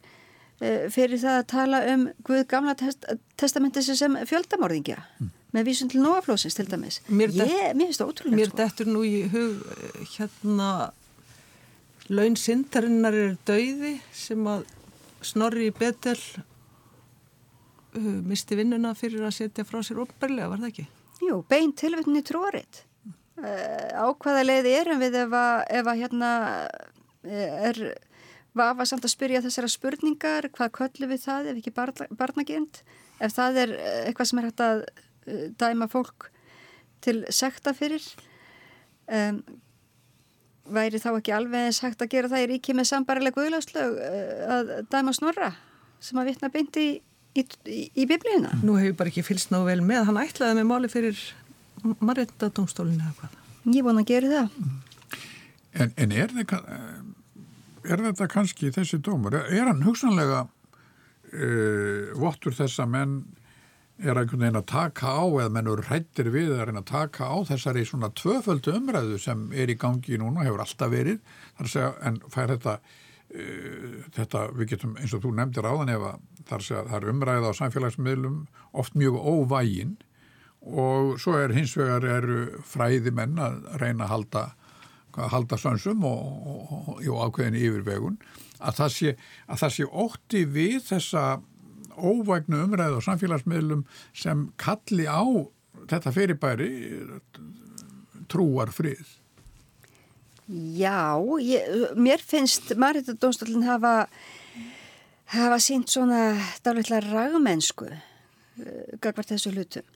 [0.60, 3.04] fyrir það að tala um Guð gamla test,
[3.40, 5.00] testamenti sem fjöldamorðingja.
[5.20, 8.58] Mm með vísun til nóaflósins til dæmis mér, ég, mér finnst það ótrúlega mér sko.
[8.60, 9.60] dettur nú í hug
[10.16, 10.70] hérna
[12.10, 14.66] laun sindarinnar er dauði sem að
[15.24, 16.18] Snorri Betel
[17.96, 20.88] uh, misti vinnuna fyrir að setja frá sér ofnbærlega, var það ekki?
[21.24, 22.82] Jú, bein tilvettinni trórit
[23.42, 26.32] uh, ákvaða leiði erum við ef að, ef að hérna
[26.68, 27.80] uh, er
[28.54, 32.84] vafa samt að spyrja þessara spurningar hvað köllu við það ef ekki barna, barnagjönd
[33.18, 34.86] ef það er uh, eitthvað sem er hægt að
[35.24, 36.28] Eh, dæma fólk
[37.04, 38.04] til sekta fyrir
[39.08, 39.38] um,
[40.68, 44.42] væri þá ekki alveg eins hægt að gera það í ríki með sambarileg guðláslög eh,
[44.52, 45.50] að dæma snorra
[46.04, 48.52] sem að vitna byndi í, í, í biblíuna.
[48.64, 51.24] Nú hefur bara ekki fylst ná vel með, hann ætlaði með máli fyrir
[51.84, 53.38] marreitadómstólinu eða hvað.
[53.74, 54.58] Ég vona að gera það.
[55.74, 56.66] En, en er, það,
[57.84, 63.16] er þetta kannski þessi dómur, er hann hugsanlega uh, vottur þess að menn
[64.02, 67.36] er einhvern veginn að taka á eða mennur hrættir við að reyna að taka á
[67.46, 71.20] þessari svona tvöföldu umræðu sem er í gangi núna, hefur alltaf verið
[71.54, 75.94] þar að segja, en fær þetta uh, þetta, við getum eins og þú nefndir áðan
[75.94, 78.40] ef að þar að segja, það er umræða á samfélagsmiðlum
[78.82, 79.94] oft mjög óvægin
[80.64, 84.44] og svo er hins vegar eru fræði menn að reyna að halda
[85.14, 88.16] halda sönsum og, og, og, og ákveðin yfirvegun
[88.64, 89.12] að það sé,
[89.46, 91.24] að það sé ótti við þessa
[91.94, 93.84] óvægnu umræðu og samfélagsmiðlum
[94.16, 95.22] sem kalli á
[95.90, 96.70] þetta fyrirbæri
[98.30, 99.04] trúar frið.
[100.76, 104.08] Já, ég, mér finnst Marita Dómstólinn hafa
[105.32, 106.34] hafa sínt svona
[106.64, 108.00] dálitlega ragmennsku uh,
[109.00, 109.93] gagvart þessu hlutum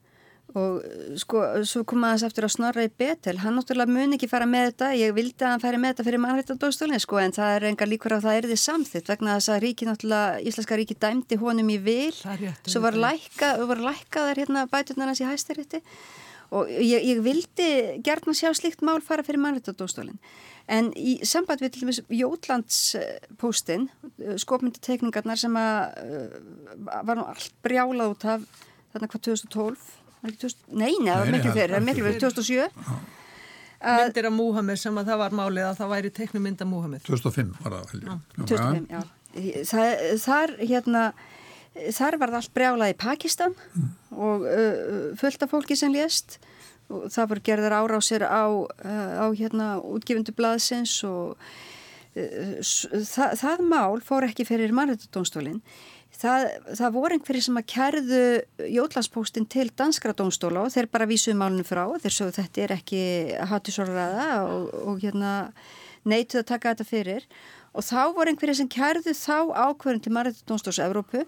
[0.57, 0.81] og
[1.21, 4.71] sko, svo kom aðeins aftur að snorra í betel, hann náttúrulega mun ekki fara með
[4.71, 7.91] þetta, ég vildi að hann færi með þetta fyrir mannrættadóðstólinn sko, en það er engar
[7.91, 11.73] líkur á það er þið samþitt vegna þess að ríki náttúrulega, Íslenska ríki dæmdi honum
[11.75, 12.15] í vil,
[12.65, 15.83] svo var lækkað var lækkaðar hérna bæturnarnas í hæstarétti.
[16.57, 17.69] Og ég, ég vildi
[18.01, 20.17] gertna sjá slíkt mál fara fyrir mannrættadóðstólinn,
[20.73, 23.91] en í samband við til dæmis Jótlandspóstinn
[24.41, 26.33] skopmyndatekningarnar sem að
[26.89, 28.49] var nú allt brjálað út af
[28.95, 32.69] þarna hvað 2012 Nei, nei, það var miklu fyrir, það var miklu fyrir, 2007
[33.79, 37.53] Myndir af Múhammed sem að það var málið að það væri teiknumynd af Múhammed 2005
[37.63, 39.03] var það vel 2005, já
[39.69, 41.05] það, Þar, hérna
[41.95, 43.89] þar var það allt brjálað í Pakistan mm.
[44.17, 46.39] og uh, fullt af fólki sem lést.
[46.89, 51.37] Og það voru gerðar árásir á, uh, á hérna útgifundu blaðsins og
[52.17, 55.61] uh, það, það mál fór ekki fyrir mannrættadónstólinn
[56.19, 58.23] Það, það voru einhverjir sem að kærðu
[58.75, 63.03] jótlandspóstinn til danskra dónstóla og þeir bara vísuðu málunum frá þeir svo þetta er ekki
[63.47, 65.35] hattisóraða og, og hérna
[66.09, 67.29] neituð að taka þetta fyrir.
[67.71, 69.37] Og þá voru einhverjir sem kærðu þá
[69.69, 71.23] ákverðin til Marðið Dónstóls Evrópu.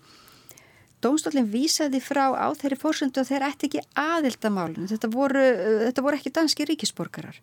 [1.00, 5.44] Dónstólinn vísaði frá á þeirri fórsöndu og þeir ætti ekki aðilda málunum þetta voru,
[5.86, 7.38] þetta voru ekki danski ríkisborgarar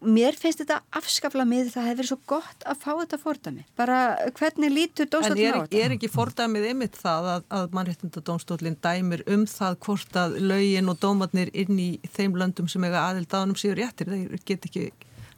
[0.00, 3.98] mér finnst þetta afskafla með það hefur verið svo gott að fá þetta fordami bara
[4.38, 5.76] hvernig lítur dómstólinn á þetta?
[5.76, 10.88] En er ekki fordamið ymitt það að, að mannréttindadómstólinn dæmir um það hvort að lögin
[10.92, 14.88] og dómatnir inn í þeim löndum sem eiga aðild ánum síður réttir, þeir get ekki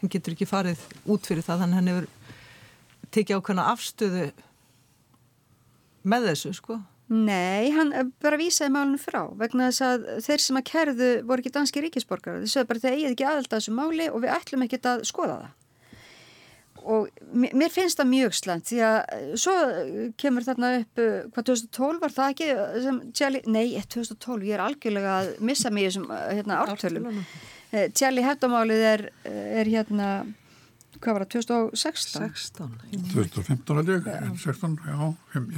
[0.02, 1.62] hún getur ekki farið út fyrir það.
[1.62, 2.08] Þannig hann hefur
[3.14, 4.24] tekið ákveðna afstöðu
[6.02, 6.78] með þessu sko
[7.12, 7.90] Nei, hann
[8.24, 12.38] bara vísaði málunum frá vegna þess að þeir sem að kerðu voru ekki danski ríkisborgar
[12.40, 15.34] þess að bara þeir eigið ekki aðelda þessu máli og við ætlum ekki að skoða
[15.42, 15.50] það.
[16.82, 19.52] Og mér finnst það mjög slant því að svo
[20.18, 21.02] kemur þarna upp
[21.36, 22.48] hvað 2012 var það ekki
[22.86, 27.20] sem Tjali, nei 2012 ég er algjörlega að missa mig þessum hérna, ártölum.
[27.94, 30.08] Tjali hefðamálið er, er hérna
[31.02, 32.30] hvað var það, 2016?
[32.38, 32.70] 16.
[33.12, 34.08] 2015 held ég,
[34.44, 34.96] 16, já.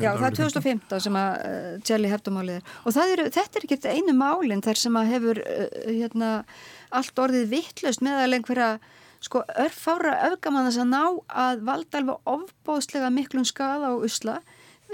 [0.00, 3.94] Já, það er 2015 sem að uh, Jelly hefðumálið er og er, þetta er ekki
[3.94, 6.34] einu málinn þar sem að hefur uh, hérna,
[6.94, 8.70] allt orðið vittlust meðal einhverja
[9.24, 11.04] sko örfára öfgamann þess að ná
[11.44, 14.40] að valda alveg ofbóðslega miklum skada á usla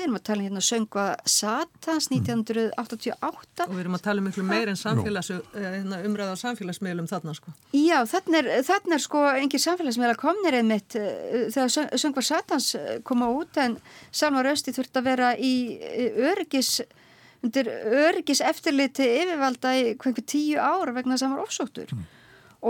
[0.01, 3.66] Við erum að tala um hérna söngu að Satans 1988.
[3.66, 7.34] Og við erum að tala miklu meir en samfélags, eh, hérna, umræða á samfélagsmiðlum þarna
[7.36, 7.53] sko.
[7.76, 12.68] Já, þarna er, þarna er sko engin samfélagsmiðla komnir einmitt uh, þegar söngu að Satans
[12.78, 13.76] eh, koma út en
[14.09, 15.53] Salmar Östi þurft að vera í
[16.30, 16.70] öryggis,
[17.44, 22.09] undir öryggis eftirliti yfirvalda í hvernig tíu ára vegna þess að hann var ofsóttur mm.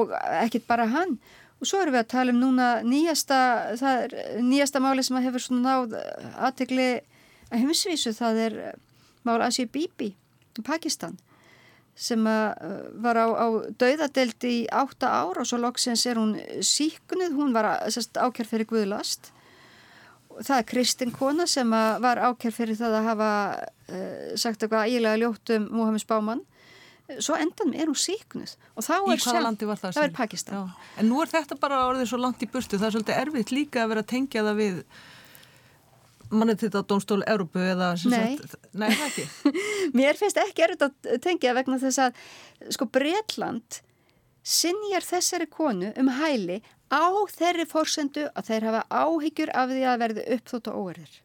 [0.03, 1.15] og ekkit bara hann.
[1.61, 3.39] Og svo erum við að tala um núna nýjasta,
[4.43, 5.97] nýjasta máli sem hefur svona náð
[6.49, 6.91] aðtegli
[7.51, 8.79] að heimsvísu það er eh,
[9.27, 10.13] mál Asi Bibi
[10.59, 11.19] í Pakistan
[12.01, 12.71] sem eh,
[13.03, 13.47] var á, á
[13.81, 19.33] dauðadelt í átta ár og svo loksins er hún síkunnið, hún var ákjær fyrir Guðlast.
[20.41, 25.21] Það er Kristinn Kona sem var ákjær fyrir það að hafa uh, sagt eitthvað ægilega
[25.21, 26.47] ljótt um Mohamed Spáman
[27.19, 30.55] svo endan er hún síknuð og þá er, það, það er Pakistan.
[30.61, 30.91] Já.
[31.01, 32.79] En nú er þetta bara orðið svo langt í burtu.
[32.79, 34.79] Það er svolítið erfitt líka að vera að tengja það við
[36.31, 39.27] manni til þetta Dómstólu Európu eða Nei, sagt, nei ekki.
[39.99, 42.21] Mér finnst ekki erfitt að tengja vegna þess að
[42.77, 43.81] sko Breitland
[44.47, 46.61] sinjar þessari konu um hæli
[46.91, 51.19] á þeirri fórsendu að þeir hafa áhyggjur af því að verði uppþótt og óerðir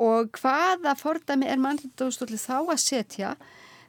[0.00, 3.34] og hvaða fordæmi er mannlindóstóli þá að setja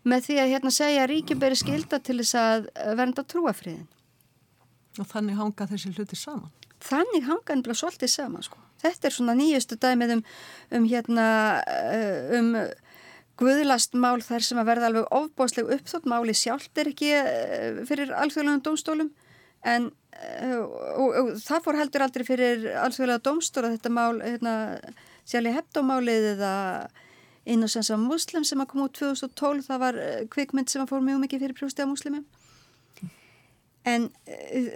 [0.04, 2.70] með því að hérna segja að ríkjum beri skilda til þess að
[3.00, 3.88] vernda trúafriðin
[5.00, 6.52] Og þannig hanga þessi hluti saman.
[6.84, 10.24] Þannig hanga hann bara svolítið saman sko Þetta er svona nýjustu dæmið um,
[10.78, 11.28] um hérna
[11.70, 12.56] eh, um
[13.42, 18.66] guðlastmál þar sem að verða alveg ofbóðsleg uppþótt máli sjálft er ekki eh, fyrir alþjóðlegum
[18.66, 19.14] dómstólum.
[19.62, 24.56] En eh, og, og, og það fór heldur aldrei fyrir alþjóðlega dómstóla þetta mál hérna,
[25.30, 26.54] sjálf í hefdómálið eða
[27.50, 29.98] innocens af muslim sem að koma út 2012 það var
[30.34, 32.28] kvikmynd sem að fór mjög mikið fyrir prjóstega muslimum
[33.88, 34.10] en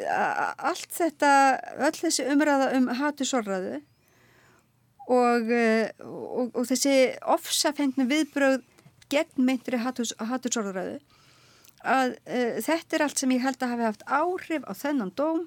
[0.09, 1.31] allt þetta
[1.77, 3.81] öll þessi umræða um hatusorraðu
[5.11, 8.63] og, eh, og, og þessi ofsafengnu viðbröð
[9.11, 10.97] gegn meintri hattursorðuræðu
[11.85, 15.45] að uh, þetta er allt sem ég held að hafi haft áhrif á þennan dóm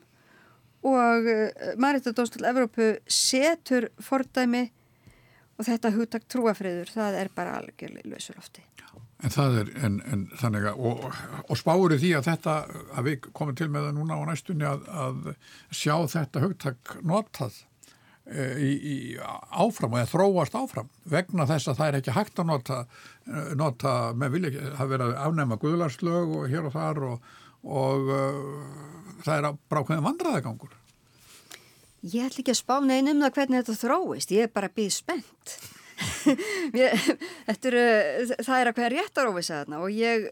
[0.87, 4.69] og uh, eh, Maritadóstul Evrópu setur fordæmi
[5.59, 8.65] og þetta hugtak trúafriður það er bara algjörlega lausulofti
[9.19, 11.01] En það er, en, en þannig að og,
[11.51, 12.53] og spáur því að þetta
[12.95, 15.17] að við komum til með það núna á næstunni að, að
[15.75, 17.57] sjá þetta hugtak notað
[18.29, 22.81] í, í áfram og þróast áfram vegna þess að það er ekki hægt að nota,
[23.29, 27.33] eh, nota með vilja ekki, það verið að afnæma guðlarslög og hér og þar og,
[27.65, 28.69] og uh,
[29.25, 30.77] það er bara ákveðin vandraðagangur.
[32.05, 34.93] Ég ætl ekki að spá neina um það hvernig þetta þróist, ég er bara býð
[35.01, 35.57] spennt.
[36.79, 37.11] ég,
[37.49, 37.83] er,
[38.45, 40.31] það er að hverja rétt að rófisa þarna og ég,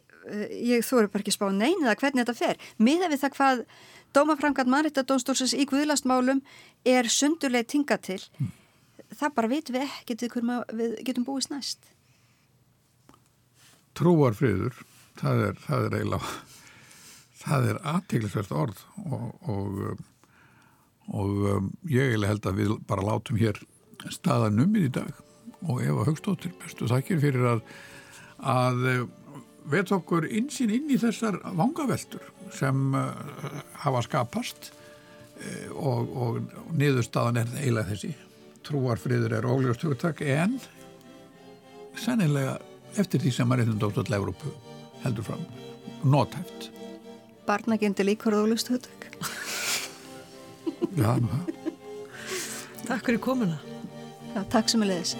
[0.62, 2.64] ég þú eru bara ekki spá neina það hvernig þetta fer.
[2.78, 3.62] Miða við það hvað
[4.16, 6.42] dómafrangat mannriktadónstórsins í Guðlastmálum
[6.86, 8.50] er sundurlega tinga til mm.
[9.18, 10.24] það bara vitum við ekkert
[10.72, 11.92] við getum búist næst
[13.96, 14.76] Trúarfriður
[15.20, 16.32] það er, það er eiginlega
[17.46, 20.02] það er aðteglisvert orð og, og,
[21.12, 23.60] og um, ég eiginlega held að við bara látum hér
[24.12, 25.25] staðanumir í dag
[25.64, 27.62] og Eva Högstóttir bestu þakkir fyrir að
[28.36, 29.08] að
[29.70, 32.22] veit okkur insýn inn í þessar vangaveltur
[32.54, 33.10] sem uh,
[33.82, 38.12] hafa skapast uh, og, og niðurstaðan er eiginlega þessi.
[38.66, 40.58] Trúarfriður er ólegast hugtak en
[41.96, 42.58] sannilega
[42.98, 44.52] eftir því sem allir Európu
[45.04, 45.44] heldur fram
[46.04, 46.70] nótæft
[47.46, 49.06] Barnagendi líkur ólegast hugtak.
[50.98, 51.14] Já,
[52.86, 53.75] Takk fyrir komuna
[54.36, 55.14] Já, takk sem er leiðis